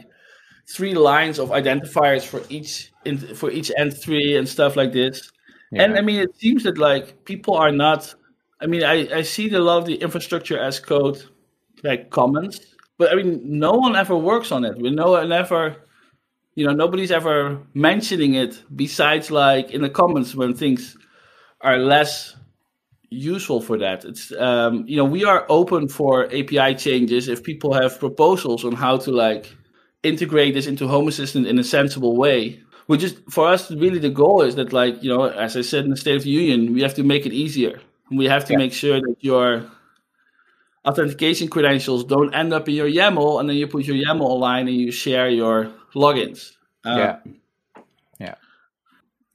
[0.75, 5.31] three lines of identifiers for each in, for each N3 and stuff like this
[5.71, 5.83] yeah.
[5.83, 8.13] And I mean, it seems that like people are not.
[8.61, 11.23] I mean, I I see a lot of the infrastructure as code
[11.83, 12.59] like comments,
[12.97, 14.77] but I mean, no one ever works on it.
[14.77, 15.77] We know it never.
[16.55, 20.95] You know, nobody's ever mentioning it besides like in the comments when things
[21.61, 22.35] are less
[23.13, 24.05] useful for that.
[24.05, 28.73] It's um, you know we are open for API changes if people have proposals on
[28.73, 29.55] how to like
[30.03, 32.59] integrate this into Home Assistant in a sensible way.
[32.87, 35.85] We just for us really the goal is that like you know as i said
[35.85, 37.79] in the state of the union we have to make it easier.
[38.11, 38.59] We have to yeah.
[38.59, 39.65] make sure that your
[40.85, 44.67] authentication credentials don't end up in your yaml and then you put your yaml online
[44.67, 46.51] and you share your logins.
[46.85, 47.17] Uh, yeah.
[48.19, 48.35] Yeah.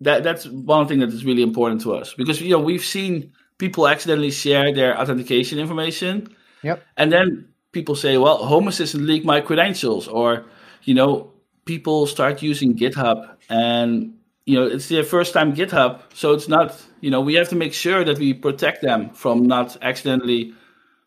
[0.03, 3.33] That that's one thing that is really important to us because you know we've seen
[3.59, 6.29] people accidentally share their authentication information
[6.62, 10.44] yep and then people say well home assistant leaked my credentials or
[10.85, 11.33] you know
[11.68, 14.14] people start using GitHub and
[14.47, 16.66] you know it's their first time GitHub, so it's not
[17.03, 20.55] you know we have to make sure that we protect them from not accidentally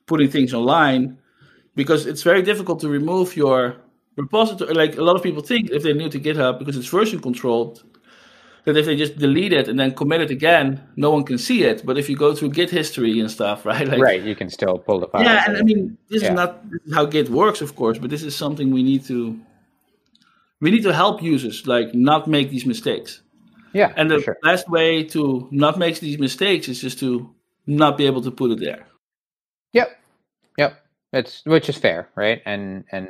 [0.05, 1.17] putting things online
[1.75, 3.77] because it's very difficult to remove your
[4.15, 4.73] repository.
[4.75, 7.83] Like a lot of people think if they're new to GitHub because it's version controlled,
[8.65, 11.63] that if they just delete it and then commit it again, no one can see
[11.63, 11.85] it.
[11.85, 13.87] But if you go through Git history and stuff, right?
[13.87, 15.23] Like, right, you can still pull the file.
[15.23, 16.29] Yeah, and I mean, this yeah.
[16.29, 16.61] is not
[16.93, 19.39] how Git works, of course, but this is something we need to
[20.59, 23.21] we need to help users like not make these mistakes.
[23.73, 23.91] Yeah.
[23.95, 24.37] And the sure.
[24.43, 27.33] best way to not make these mistakes is just to
[27.65, 28.85] not be able to put it there.
[31.13, 32.41] It's which is fair, right?
[32.45, 33.09] And and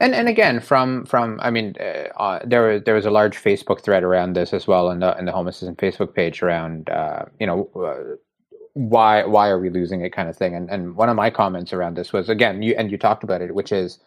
[0.00, 3.36] and and again, from from I mean, uh, uh, there was there was a large
[3.36, 6.88] Facebook thread around this as well, in the in the Home Assistant Facebook page around
[6.88, 8.16] uh, you know uh,
[8.72, 10.54] why why are we losing it kind of thing.
[10.54, 13.42] And and one of my comments around this was again, you and you talked about
[13.42, 13.98] it, which is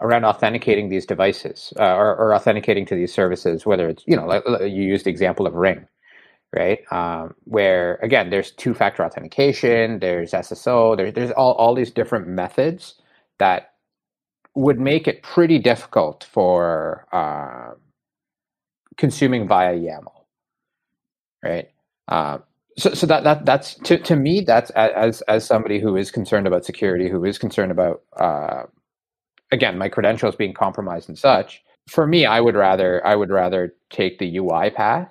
[0.00, 4.26] around authenticating these devices uh, or, or, authenticating to these services, whether it's, you know,
[4.26, 5.88] like you used the example of Ring,
[6.54, 6.80] right?
[6.92, 12.26] Um, where again, there's two factor authentication, there's SSO, there, there's all, all these different
[12.26, 12.94] methods
[13.38, 13.74] that
[14.54, 17.74] would make it pretty difficult for uh,
[18.96, 20.24] consuming via YAML,
[21.44, 21.68] right?
[22.08, 22.42] Um,
[22.76, 26.46] so, so that that that's to, to me that's as as somebody who is concerned
[26.46, 28.62] about security, who is concerned about uh,
[29.52, 33.74] again my credentials being compromised and such for me i would rather i would rather
[33.90, 35.08] take the ui path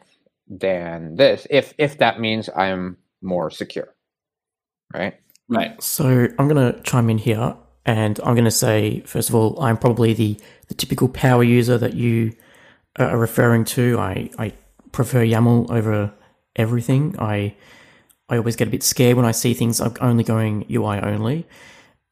[0.49, 3.93] than this if if that means i'm more secure
[4.93, 5.15] right?
[5.49, 5.81] Right.
[5.81, 7.55] So i'm going to chime in here
[7.86, 11.77] and i'm going to say first of all i'm probably the the typical power user
[11.77, 12.33] that you
[12.99, 13.97] uh, are referring to.
[13.99, 14.53] I i
[14.91, 16.13] prefer yaml over
[16.55, 17.15] everything.
[17.19, 17.55] I
[18.29, 21.45] i always get a bit scared when i see things I'm only going ui only.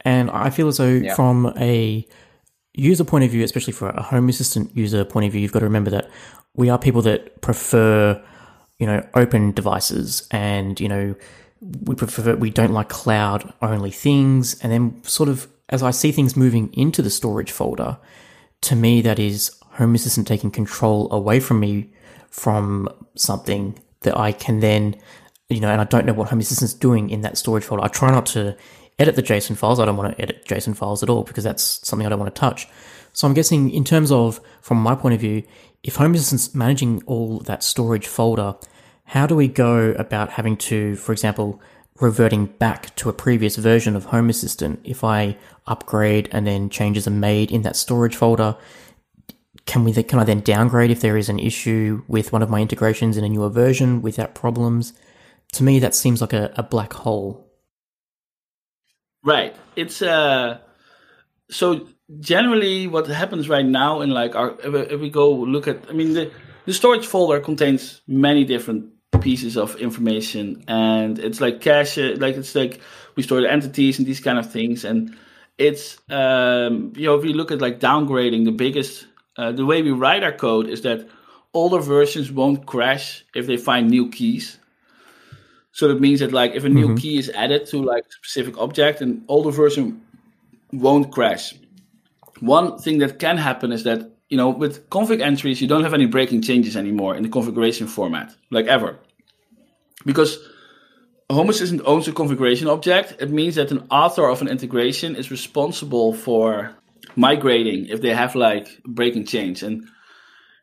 [0.02, 1.16] And I feel as though, yeah.
[1.16, 2.08] from a
[2.76, 5.60] user point of view, especially for a Home Assistant user point of view, you've got
[5.60, 6.10] to remember that
[6.56, 8.22] we are people that prefer,
[8.80, 11.16] you know, open devices, and you know,
[11.84, 14.60] we prefer we don't like cloud only things.
[14.62, 17.98] And then, sort of, as I see things moving into the storage folder,
[18.62, 21.90] to me, that is Home Assistant taking control away from me
[22.30, 24.96] from something that I can then,
[25.50, 27.84] you know, and I don't know what Home Assistant's doing in that storage folder.
[27.84, 28.56] I try not to
[29.00, 29.80] edit the JSON files.
[29.80, 32.34] I don't want to edit JSON files at all because that's something I don't want
[32.34, 32.68] to touch.
[33.14, 35.44] So I'm guessing in terms of, from my point of view,
[35.84, 38.56] if Home Assistant's managing all that storage folder,
[39.06, 41.62] how do we go about having to, for example,
[42.02, 44.80] reverting back to a previous version of Home Assistant?
[44.84, 48.58] If I upgrade and then changes are made in that storage folder,
[49.66, 52.62] can we can I then downgrade if there is an issue with one of my
[52.62, 54.94] integrations in a newer version without problems?
[55.54, 57.45] To me, that seems like a, a black hole.
[59.26, 59.56] Right.
[59.76, 60.60] It's uh
[61.50, 61.88] so
[62.20, 66.14] generally what happens right now in like our if we go look at I mean
[66.14, 66.32] the
[66.66, 72.56] the storage folder contains many different pieces of information, and it's like cache, like it's
[72.56, 72.82] like
[73.16, 75.16] we store the entities and these kind of things, and
[75.58, 79.08] it's um, you know if you look at like downgrading, the biggest
[79.38, 81.08] uh, the way we write our code is that
[81.54, 84.60] older versions won't crash if they find new keys.
[85.76, 86.96] So that means that like if a new mm-hmm.
[86.96, 90.02] key is added to like a specific object, an older version
[90.72, 91.54] won't crash.
[92.40, 95.94] One thing that can happen is that you know with config entries you don't have
[95.94, 98.98] any breaking changes anymore in the configuration format, like ever,
[100.06, 100.40] because
[101.30, 103.16] Home Assistant owns a configuration object.
[103.20, 106.74] It means that an author of an integration is responsible for
[107.18, 109.90] migrating if they have like breaking change and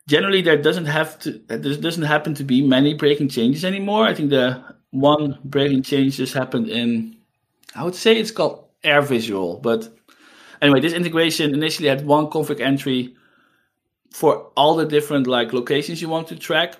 [0.09, 4.13] generally there doesn't have to there doesn't happen to be many breaking changes anymore i
[4.13, 7.17] think the one breaking change just happened in,
[7.75, 9.61] I would say it's called AirVisual.
[9.61, 9.89] But
[10.61, 13.17] anyway, this integration initially had one config entry
[14.13, 16.77] for all the different like locations you want to track.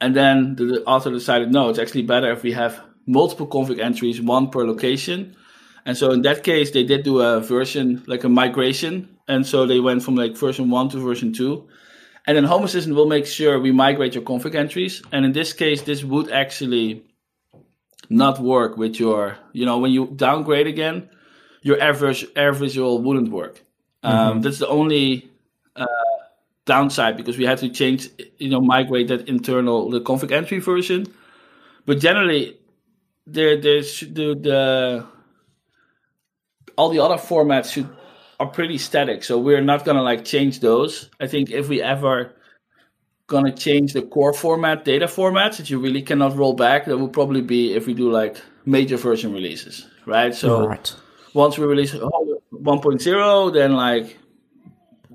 [0.00, 4.20] And then the author decided, no, it's actually better if we have multiple config entries,
[4.20, 5.36] one per location.
[5.84, 9.18] And so in that case, they did do a version, like a migration.
[9.26, 11.68] And so they went from like version one to version two.
[12.26, 15.02] And then Home Assistant will make sure we migrate your config entries.
[15.12, 17.02] And in this case, this would actually
[18.08, 21.08] not work with your, you know, when you downgrade again,
[21.62, 23.62] your average AirVisual wouldn't work.
[24.02, 24.40] Um, mm-hmm.
[24.40, 25.30] That's the only
[25.76, 25.86] uh,
[26.66, 31.06] downside because we had to change, you know, migrate that internal the config entry version.
[31.86, 32.58] But generally,
[33.26, 35.06] there there's the, the
[36.76, 37.88] all the other formats should
[38.40, 39.22] are pretty static.
[39.22, 41.10] So we're not gonna like change those.
[41.20, 42.32] I think if we ever
[43.26, 47.10] gonna change the core format, data formats that you really cannot roll back, that will
[47.10, 50.34] probably be if we do like major version releases, right?
[50.34, 50.96] So right.
[51.34, 54.16] once we release 1.0, then like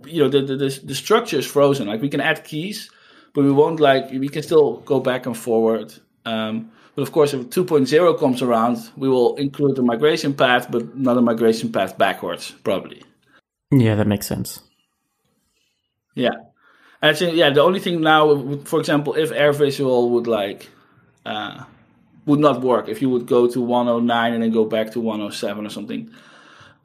[0.05, 1.87] you know the, the the structure is frozen.
[1.87, 2.91] Like we can add keys,
[3.33, 5.95] but we won't like we can still go back and forward.
[6.25, 10.95] Um, but of course, if 2.0 comes around, we will include the migration path, but
[10.95, 13.03] not a migration path backwards, probably.
[13.71, 14.61] Yeah, that makes sense.
[16.15, 16.35] Yeah,
[17.01, 20.69] I think yeah, the only thing now, for example, if AirVisual would like
[21.25, 21.63] uh,
[22.25, 25.65] would not work if you would go to 109 and then go back to 107
[25.65, 26.09] or something.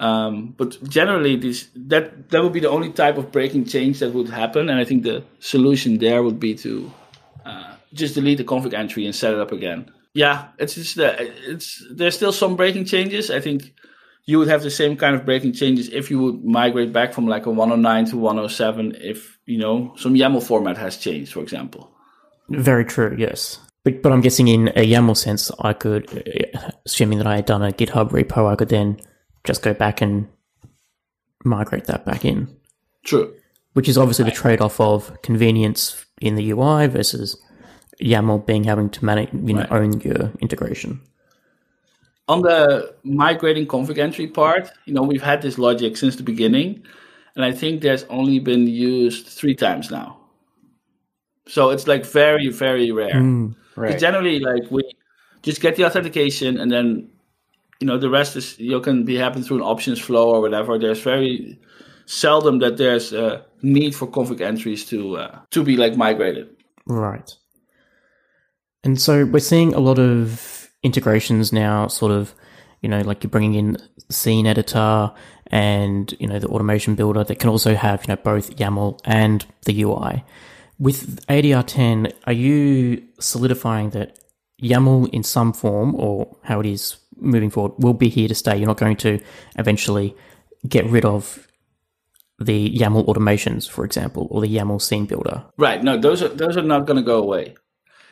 [0.01, 4.15] Um, but generally, this that that would be the only type of breaking change that
[4.15, 6.91] would happen, and I think the solution there would be to
[7.45, 9.91] uh, just delete the config entry and set it up again.
[10.15, 13.31] Yeah, it's just uh, it's there's still some breaking changes.
[13.31, 13.75] I think
[14.31, 17.27] you would have the same kind of breaking changes if you would migrate back from
[17.27, 21.91] like a 109 to 107 if you know some YAML format has changed, for example.
[22.49, 23.17] Very true.
[23.19, 23.59] Yes.
[23.83, 26.07] But, but I'm guessing in a YAML sense, I could,
[26.87, 29.01] assuming that I had done a GitHub repo, I could then
[29.43, 30.29] just go back and
[31.45, 32.55] migrate that back in.
[33.05, 33.35] True.
[33.73, 37.37] Which is obviously the trade off of convenience in the UI versus
[38.01, 39.73] YAML being having to manage, you know, right.
[39.73, 41.01] own your integration
[42.31, 46.81] on the migrating config entry part, you know, we've had this logic since the beginning,
[47.35, 50.17] and I think there's only been used three times now.
[51.49, 53.15] So it's like very, very rare.
[53.15, 53.99] Mm, right.
[53.99, 54.83] Generally, like we
[55.43, 57.11] just get the authentication, and then
[57.81, 60.79] you know the rest is you can be happen through an options flow or whatever.
[60.79, 61.59] There's very
[62.07, 66.49] seldom that there's a need for config entries to uh, to be like migrated.
[66.87, 67.29] Right.
[68.85, 72.35] And so we're seeing a lot of integrations now sort of,
[72.81, 73.77] you know, like you're bringing in
[74.11, 75.13] scene editor
[75.49, 79.47] and, you know, the automation builder that can also have, you know, both YAML and
[79.65, 80.25] the UI.
[80.79, 84.19] With ADR 10, are you solidifying that
[84.63, 88.57] YAML in some form or how it is moving forward will be here to stay?
[88.57, 89.21] You're not going to
[89.57, 90.17] eventually
[90.67, 91.47] get rid of
[92.39, 95.45] the YAML automations, for example, or the YAML scene builder.
[95.59, 95.83] Right.
[95.83, 97.55] No, those are those are not going to go away.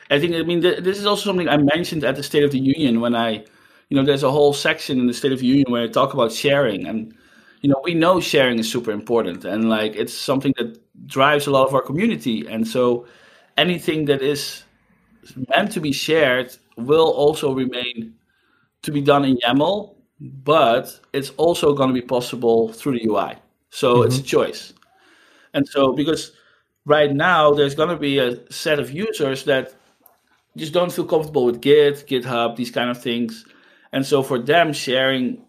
[0.09, 2.51] I think I mean th- this is also something I mentioned at the State of
[2.51, 3.45] the Union when I,
[3.89, 6.13] you know, there's a whole section in the State of the Union where I talk
[6.13, 7.13] about sharing, and
[7.61, 11.51] you know, we know sharing is super important, and like it's something that drives a
[11.51, 13.05] lot of our community, and so
[13.57, 14.63] anything that is
[15.49, 18.15] meant to be shared will also remain
[18.81, 23.35] to be done in YAML, but it's also going to be possible through the UI.
[23.69, 24.07] So mm-hmm.
[24.07, 24.73] it's a choice,
[25.53, 26.31] and so because
[26.85, 29.75] right now there's going to be a set of users that
[30.57, 33.45] just don't feel comfortable with Git, GitHub, these kind of things.
[33.91, 35.41] And so for them, sharing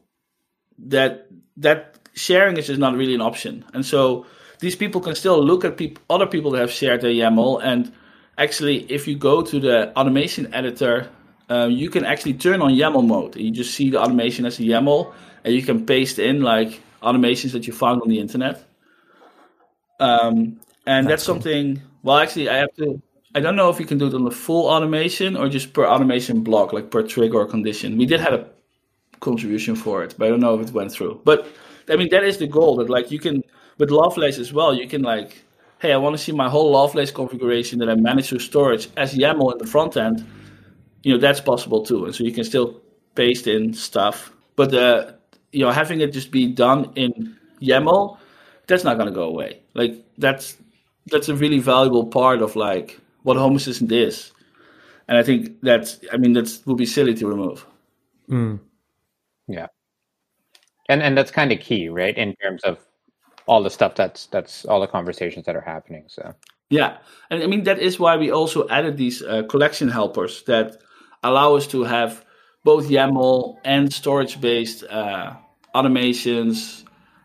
[0.78, 1.26] that
[1.56, 3.64] that sharing is just not really an option.
[3.74, 4.26] And so
[4.60, 7.62] these people can still look at peop- other people that have shared their YAML.
[7.62, 7.92] And
[8.38, 11.08] actually, if you go to the automation editor,
[11.50, 13.36] uh, you can actually turn on YAML mode.
[13.36, 15.12] You just see the automation as a YAML,
[15.44, 18.64] and you can paste in like automations that you found on the internet.
[19.98, 21.34] Um, and that's, that's cool.
[21.36, 21.82] something.
[22.02, 23.02] Well, actually, I have to
[23.34, 25.86] I don't know if you can do it on the full automation or just per
[25.86, 27.96] automation block, like per trigger or condition.
[27.96, 28.46] We did have a
[29.20, 31.20] contribution for it, but I don't know if it went through.
[31.24, 31.46] But
[31.88, 32.76] I mean, that is the goal.
[32.76, 33.42] That like you can
[33.78, 34.74] with Lovelace as well.
[34.74, 35.44] You can like,
[35.78, 39.14] hey, I want to see my whole Lovelace configuration that I manage through storage as
[39.14, 40.26] YAML in the front end.
[41.02, 42.80] You know, that's possible too, and so you can still
[43.14, 44.32] paste in stuff.
[44.56, 45.12] But uh,
[45.52, 48.18] you know, having it just be done in YAML,
[48.66, 49.60] that's not going to go away.
[49.74, 50.56] Like that's
[51.06, 54.32] that's a really valuable part of like what Home Assistant is,
[55.08, 57.66] and I think that's I mean that would be silly to remove.
[58.28, 58.60] Mm.
[59.48, 59.66] Yeah,
[60.88, 62.16] and and that's kind of key, right?
[62.16, 62.78] In terms of
[63.46, 66.04] all the stuff that's that's all the conversations that are happening.
[66.08, 66.34] So
[66.68, 66.98] yeah,
[67.30, 70.76] and I mean that is why we also added these uh, collection helpers that
[71.22, 72.24] allow us to have
[72.64, 75.34] both YAML and storage-based uh,
[75.74, 76.84] automations.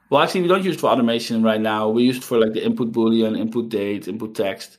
[0.09, 1.89] Well, actually, we don't use it for automation right now.
[1.89, 4.77] We use it for like the input boolean, input date, input text.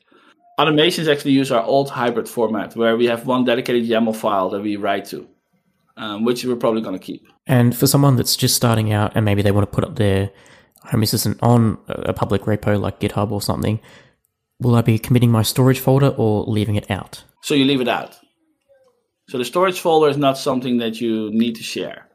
[0.59, 4.63] Automations actually use our old hybrid format where we have one dedicated YAML file that
[4.63, 5.29] we write to,
[5.99, 7.27] um, which we're probably going to keep.
[7.47, 10.31] And for someone that's just starting out and maybe they want to put up their
[10.85, 13.81] Home Assistant on a public repo like GitHub or something,
[14.61, 17.25] will I be committing my storage folder or leaving it out?
[17.43, 18.19] So you leave it out.
[19.29, 22.06] So the storage folder is not something that you need to share.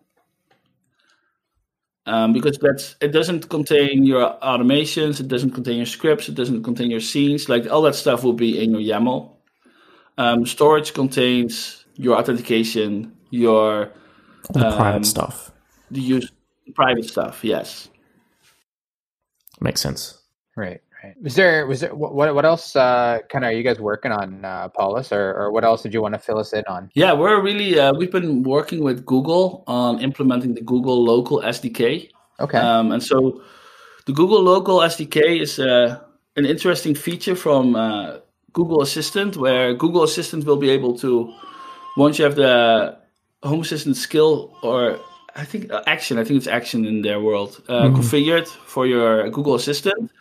[2.08, 6.64] Um, because that's it doesn't contain your automations, it doesn't contain your scripts, it doesn't
[6.64, 7.48] contain your scenes.
[7.48, 9.30] Like all that stuff will be in your YAML.
[10.18, 13.92] Um, storage contains your authentication, your
[14.54, 15.52] the um, private stuff.
[15.92, 16.32] The use
[16.74, 17.90] private stuff, yes.
[19.60, 20.18] Makes sense.
[20.56, 20.82] Right.
[21.04, 21.16] Right.
[21.22, 24.46] Was there was there what what else uh, kind of are you guys working on,
[24.46, 26.92] uh, Paulus, or, or what else did you want to fill us in on?
[26.94, 32.12] Yeah, we're really uh, we've been working with Google on implementing the Google Local SDK.
[32.40, 32.58] Okay.
[32.58, 33.42] Um, and so
[34.06, 36.00] the Google Local SDK is uh,
[36.36, 38.18] an interesting feature from uh,
[38.54, 41.34] Google Assistant, where Google Assistant will be able to
[41.98, 42.98] once you have the
[43.42, 45.00] Home Assistant skill or
[45.36, 47.96] I think uh, action, I think it's action in their world, mm-hmm.
[47.96, 50.12] configured for your Google Assistant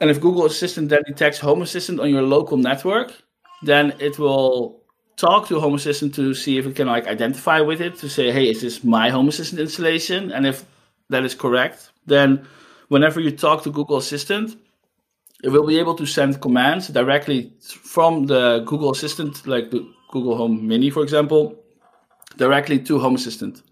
[0.00, 3.12] and if Google Assistant then detects Home Assistant on your local network,
[3.62, 4.82] then it will
[5.16, 8.30] talk to Home Assistant to see if it can like identify with it to say,
[8.30, 10.30] hey, is this my Home Assistant installation?
[10.30, 10.64] And if
[11.08, 12.46] that is correct, then
[12.88, 14.56] whenever you talk to Google Assistant,
[15.42, 20.36] it will be able to send commands directly from the Google Assistant, like the Google
[20.36, 21.56] Home Mini, for example,
[22.36, 23.62] directly to Home Assistant.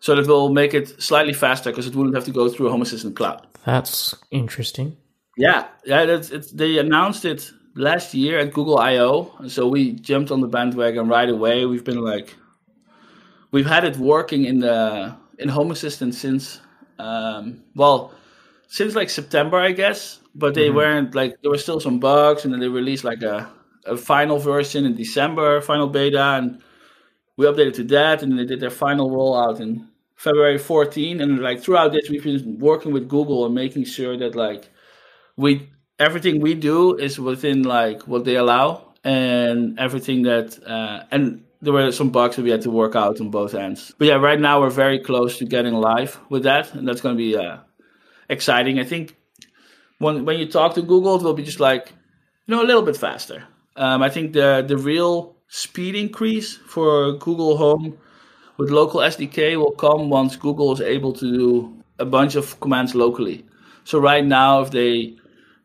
[0.00, 2.82] So that will make it slightly faster because it wouldn't have to go through Home
[2.82, 3.46] Assistant cloud.
[3.64, 4.96] That's interesting.
[5.38, 10.32] Yeah, yeah, that's it's, they announced it last year at Google I/O, so we jumped
[10.32, 11.64] on the bandwagon right away.
[11.64, 12.34] We've been like,
[13.52, 16.60] we've had it working in the in Home Assistant since,
[16.98, 18.12] um, well,
[18.66, 20.18] since like September, I guess.
[20.34, 20.76] But they mm-hmm.
[20.76, 23.48] weren't like there were still some bugs, and then they released like a
[23.86, 26.60] a final version in December, final beta, and
[27.36, 29.86] we updated to that, and they did their final rollout in
[30.16, 31.20] February 14.
[31.20, 34.68] And like throughout this, we've been working with Google and making sure that like
[35.38, 41.44] we everything we do is within like what they allow, and everything that uh, and
[41.62, 43.92] there were some bugs that we had to work out on both ends.
[43.98, 47.16] But yeah, right now we're very close to getting live with that, and that's going
[47.16, 47.58] to be uh,
[48.28, 48.78] exciting.
[48.78, 49.16] I think
[49.98, 51.92] when when you talk to Google, it will be just like
[52.46, 53.44] you know a little bit faster.
[53.76, 57.96] Um, I think the the real speed increase for Google Home
[58.56, 62.94] with local SDK will come once Google is able to do a bunch of commands
[62.94, 63.46] locally.
[63.84, 65.16] So right now, if they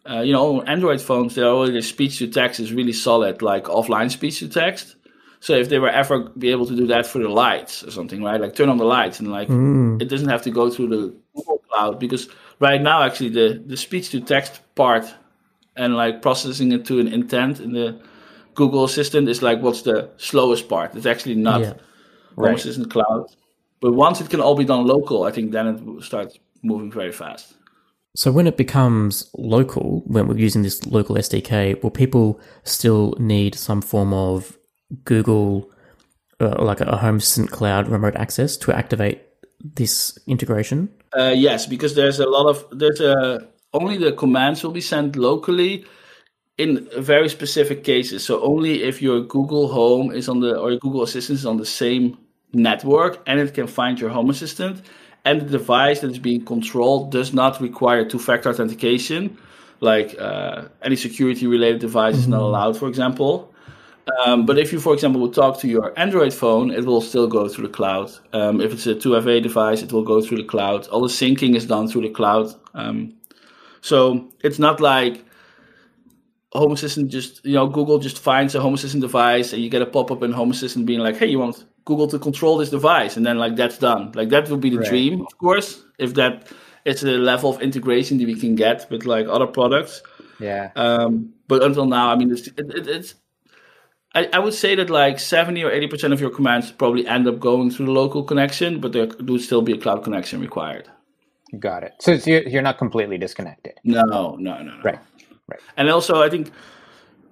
[0.10, 4.12] uh, you know, Android phones, they're already speech to text is really solid, like offline
[4.12, 4.96] speech to text.
[5.40, 8.24] So if they were ever be able to do that for the lights or something,
[8.24, 8.40] right?
[8.40, 10.02] Like turn on the lights and like mm.
[10.02, 12.30] it doesn't have to go through the Google Cloud because
[12.60, 15.06] right now actually the the speech to text part
[15.76, 18.00] and like processing it to an intent in the
[18.56, 20.96] Google Assistant is like what's the slowest part.
[20.96, 21.74] It's actually not yeah.
[22.36, 23.28] Home Assistant Cloud.
[23.82, 26.90] But once it can all be done local, I think then it will start moving
[26.92, 27.56] very fast.
[28.16, 33.56] So when it becomes local, when we're using this local SDK, will people still need
[33.56, 34.58] some form of
[35.04, 35.72] Google,
[36.40, 39.22] uh, like a Home Assistant Cloud remote access to activate
[39.64, 40.90] this integration?
[41.18, 45.16] Uh, yes, because there's a lot of there's a only the commands will be sent
[45.16, 45.84] locally
[46.60, 48.24] in very specific cases.
[48.24, 51.58] So only if your Google Home is on the or your Google Assistant is on
[51.58, 52.18] the same
[52.54, 54.84] network and it can find your Home Assistant
[55.26, 59.38] and the device that is being controlled does not require two-factor authentication,
[59.80, 62.46] like uh, any security-related device is not mm-hmm.
[62.46, 63.54] allowed, for example.
[64.26, 67.28] Um, but if you, for example, would talk to your Android phone, it will still
[67.28, 68.12] go through the cloud.
[68.34, 70.88] Um, if it's a 2FA device, it will go through the cloud.
[70.88, 72.54] All the syncing is done through the cloud.
[72.74, 73.14] Um,
[73.80, 75.24] so it's not like
[76.54, 79.82] Home Assistant just you know Google just finds a Home Assistant device and you get
[79.82, 82.70] a pop up in Home Assistant being like, hey, you want Google to control this
[82.70, 84.12] device, and then like that's done.
[84.14, 84.90] Like that would be the Right.
[84.90, 86.48] dream, of course, if that
[86.86, 90.02] is a level of integration that we can get with like other products.
[90.40, 90.72] Yeah.
[90.76, 93.16] Um, but until now, I mean, it's, it, it, it's
[94.16, 97.28] I, I would say that like seventy or eighty percent of your commands probably end
[97.28, 100.88] up going through the local connection, but there would still be a cloud connection required.
[101.60, 101.94] Got it.
[102.00, 103.74] So it's, you're, you're not completely disconnected.
[103.84, 104.82] No, no, no, no.
[104.84, 105.00] Right.
[105.48, 105.60] Right.
[105.78, 106.52] And also, I think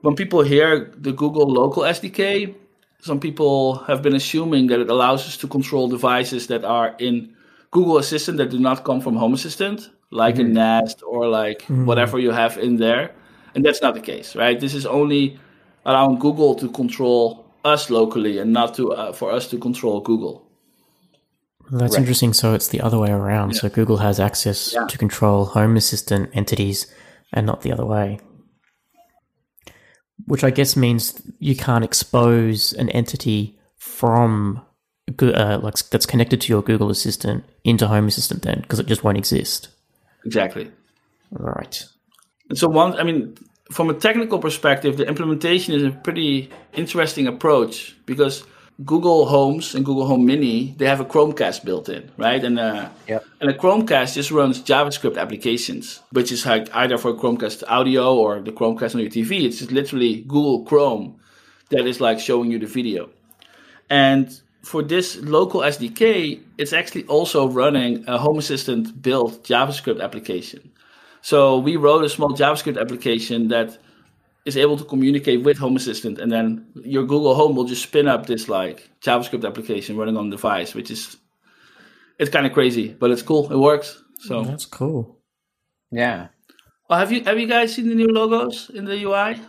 [0.02, 2.54] when people hear the Google Local SDK,
[3.02, 7.34] some people have been assuming that it allows us to control devices that are in
[7.72, 12.20] Google Assistant that do not come from Home Assistant, like a Nest or like whatever
[12.20, 13.12] you have in there.
[13.56, 14.60] And that's not the case, right?
[14.60, 15.40] This is only
[15.86, 20.44] allowing Google to control us locally and not to uh, for us to control Google.
[21.72, 22.00] That's Right.
[22.02, 22.34] interesting.
[22.34, 23.56] So it's the other way around.
[23.56, 24.86] So Google has access Yeah.
[24.88, 26.88] to control Home Assistant entities
[27.34, 28.20] and not the other way.
[30.26, 34.62] Which I guess means you can't expose an entity from
[35.20, 39.04] uh, like that's connected to your Google Assistant into Home Assistant then because it just
[39.04, 39.70] won't exist.
[40.26, 40.72] Exactly.
[41.32, 41.84] Right.
[42.50, 43.38] And so one, I mean,
[43.72, 48.44] from a technical perspective, the implementation is a pretty interesting approach because
[48.86, 52.44] Google Homes and Google Home Mini they have a Chromecast built in, right?
[52.44, 53.26] And uh, Yep.
[53.42, 58.40] and a Chromecast just runs JavaScript applications, which is like either for Chromecast audio or
[58.40, 59.44] the Chromecast on your TV.
[59.44, 61.20] It's just literally Google Chrome
[61.70, 63.10] that is like showing you the video.
[63.90, 64.30] And
[64.64, 70.72] for this local SDK, it's actually also running a Home Assistant built JavaScript application.
[71.22, 73.78] So we wrote a small JavaScript application that
[74.46, 78.08] is able to communicate with Home Assistant, and then your Google Home will just spin
[78.08, 81.18] up this like JavaScript application running on the device, which is
[82.20, 83.52] it's kind of crazy, but it's cool.
[83.52, 84.04] It works.
[84.20, 85.18] So, That's cool.
[85.92, 86.28] Yeah.
[86.90, 89.40] well, have you have you guys seen the new logos in the UI?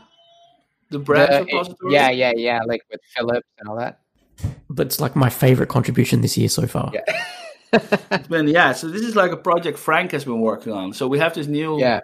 [0.90, 1.92] The brand uh, The- repository.
[1.94, 2.60] yeah, yeah, yeah.
[2.66, 4.00] Like with Philips and all that.
[4.70, 6.90] But it's like my favorite contribution this year so far.
[6.94, 7.22] Yeah.
[8.10, 8.72] It's been yeah.
[8.72, 10.92] So this is like a project Frank has been working on.
[10.92, 12.00] So we have this new Yeah.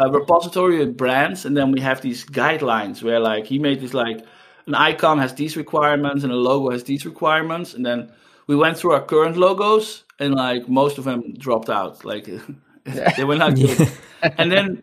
[0.00, 3.94] Uh, repository with brands, and then we have these guidelines where like he made this
[3.94, 4.24] like
[4.66, 8.10] an icon has these requirements and a logo has these requirements, and then
[8.46, 12.28] we went through our current logos, and like most of them dropped out, like
[13.16, 13.90] they were not good.
[14.38, 14.82] and then.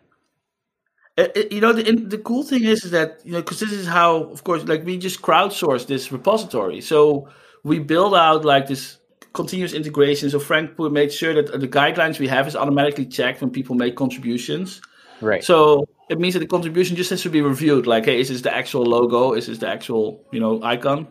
[1.16, 1.82] it- it- you know the
[2.14, 4.84] the cool thing is, is that you know because this is how of course like
[4.84, 7.28] we just crowdsource this repository so
[7.64, 8.98] we build out like this
[9.34, 13.50] continuous integration so frank made sure that the guidelines we have is automatically checked when
[13.50, 14.80] people make contributions
[15.22, 15.42] Right.
[15.42, 17.86] so it means that the contribution just has to be reviewed.
[17.86, 19.32] Like, hey, is this the actual logo?
[19.32, 21.08] Is this the actual, you know, icon?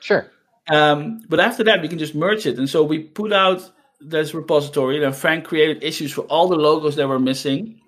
[0.00, 0.30] sure.
[0.68, 2.58] Um, but after that, we can just merge it.
[2.58, 3.68] And so we put out
[4.00, 7.80] this repository, and then Frank created issues for all the logos that were missing.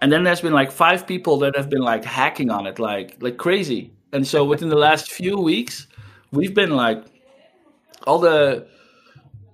[0.00, 3.16] And then there's been like five people that have been like hacking on it, like
[3.20, 3.92] like crazy.
[4.12, 5.86] And so within the last few weeks,
[6.30, 7.04] we've been like
[8.06, 8.66] all the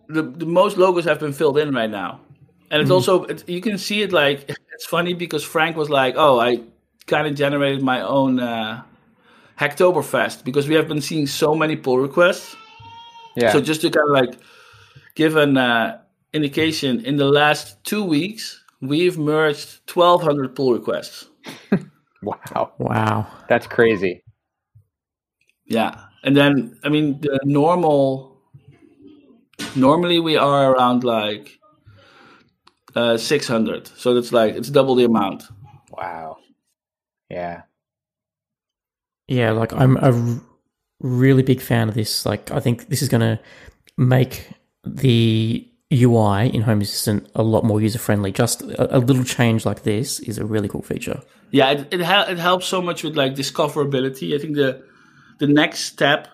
[0.09, 2.21] the, the most logos have been filled in right now.
[2.71, 6.15] And it's also it, you can see it like it's funny because Frank was like,
[6.17, 6.61] "Oh, I
[7.07, 8.83] kind of generated my own uh,
[9.59, 12.57] Hacktoberfest because we have been seeing so many pull requests."
[13.37, 13.53] Yeah.
[13.53, 14.41] So just to kind of like
[15.15, 16.01] give an uh,
[16.33, 21.29] indication, in the last two weeks, we've merged 1,200 pull requests.
[22.23, 22.73] wow.
[22.79, 23.27] Wow.
[23.49, 24.23] That's crazy.
[25.67, 28.33] Yeah, and then I mean the normal.
[29.77, 31.59] Normally we are around like
[32.95, 35.45] uh, 600, so that's like it's double the amount.
[35.91, 36.39] Wow.
[37.31, 37.63] Yeah.
[39.29, 40.41] Yeah, like I'm a r-
[41.01, 42.27] really big fan of this.
[42.27, 43.41] Like, I think this is going to
[43.97, 44.49] make
[44.85, 48.33] the UI in Home Assistant a lot more user friendly.
[48.33, 51.23] Just a, a little change like this is a really cool feature.
[51.51, 54.35] Yeah, it it, hel- it helps so much with like discoverability.
[54.35, 54.83] I think the
[55.39, 56.29] the next step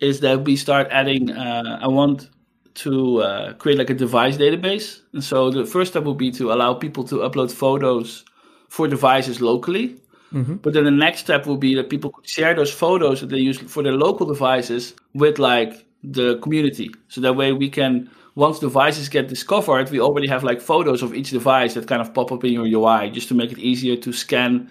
[0.00, 1.30] is that we start adding.
[1.30, 2.28] Uh, I want
[2.76, 6.52] to uh, create like a device database, and so the first step would be to
[6.52, 8.24] allow people to upload photos
[8.68, 9.96] for devices locally.
[10.32, 13.38] But then the next step would be that people could share those photos that they
[13.38, 16.90] use for their local devices with like the community.
[17.08, 21.14] So that way we can once devices get discovered, we already have like photos of
[21.14, 23.96] each device that kind of pop up in your UI just to make it easier
[23.96, 24.70] to scan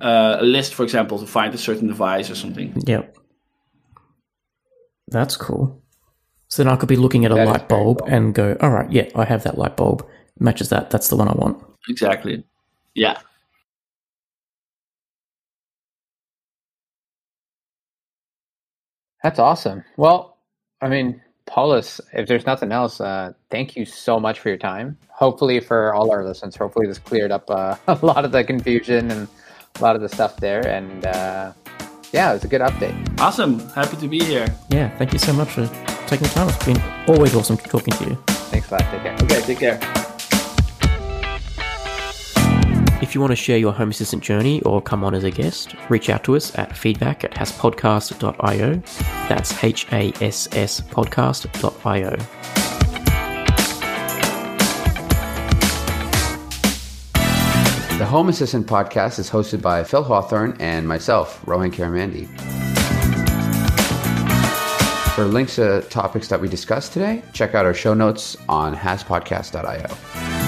[0.00, 2.74] uh, a list, for example, to find a certain device or something.
[2.84, 3.16] Yep.
[5.08, 5.80] That's cool.
[6.48, 8.08] So then I could be looking at a That is light bulb cool.
[8.08, 10.06] and go, all right, yeah, I have that light bulb.
[10.38, 10.90] Matches that.
[10.90, 11.62] That's the one I want.
[11.88, 12.44] Exactly.
[12.94, 13.18] Yeah.
[19.22, 19.84] That's awesome.
[19.96, 20.36] Well,
[20.80, 24.98] I mean, Paulus, if there's nothing else, uh, thank you so much for your time.
[25.08, 29.10] Hopefully, for all our listeners, hopefully this cleared up uh, a lot of the confusion
[29.10, 29.28] and
[29.76, 31.52] a lot of the stuff there, and uh,
[32.12, 33.20] yeah, it was a good update.
[33.20, 33.58] Awesome.
[33.70, 34.46] Happy to be here.
[34.70, 35.50] Yeah, thank you so much
[36.06, 36.48] for taking the time.
[36.48, 38.16] It's been always awesome talking to you.
[38.26, 38.80] Thanks a lot.
[38.90, 39.14] Take care.
[39.14, 39.80] Okay, take care.
[43.02, 45.74] If you want to share your Home Assistant journey or come on as a guest,
[45.90, 48.82] reach out to us at feedback at hasspodcast.io.
[49.28, 52.16] That's H A S S podcast.io.
[57.98, 62.28] The Home Assistant podcast is hosted by Phil Hawthorne and myself, Rohan Karamandi.
[65.16, 70.45] For links to topics that we discussed today, check out our show notes on hasspodcast.io.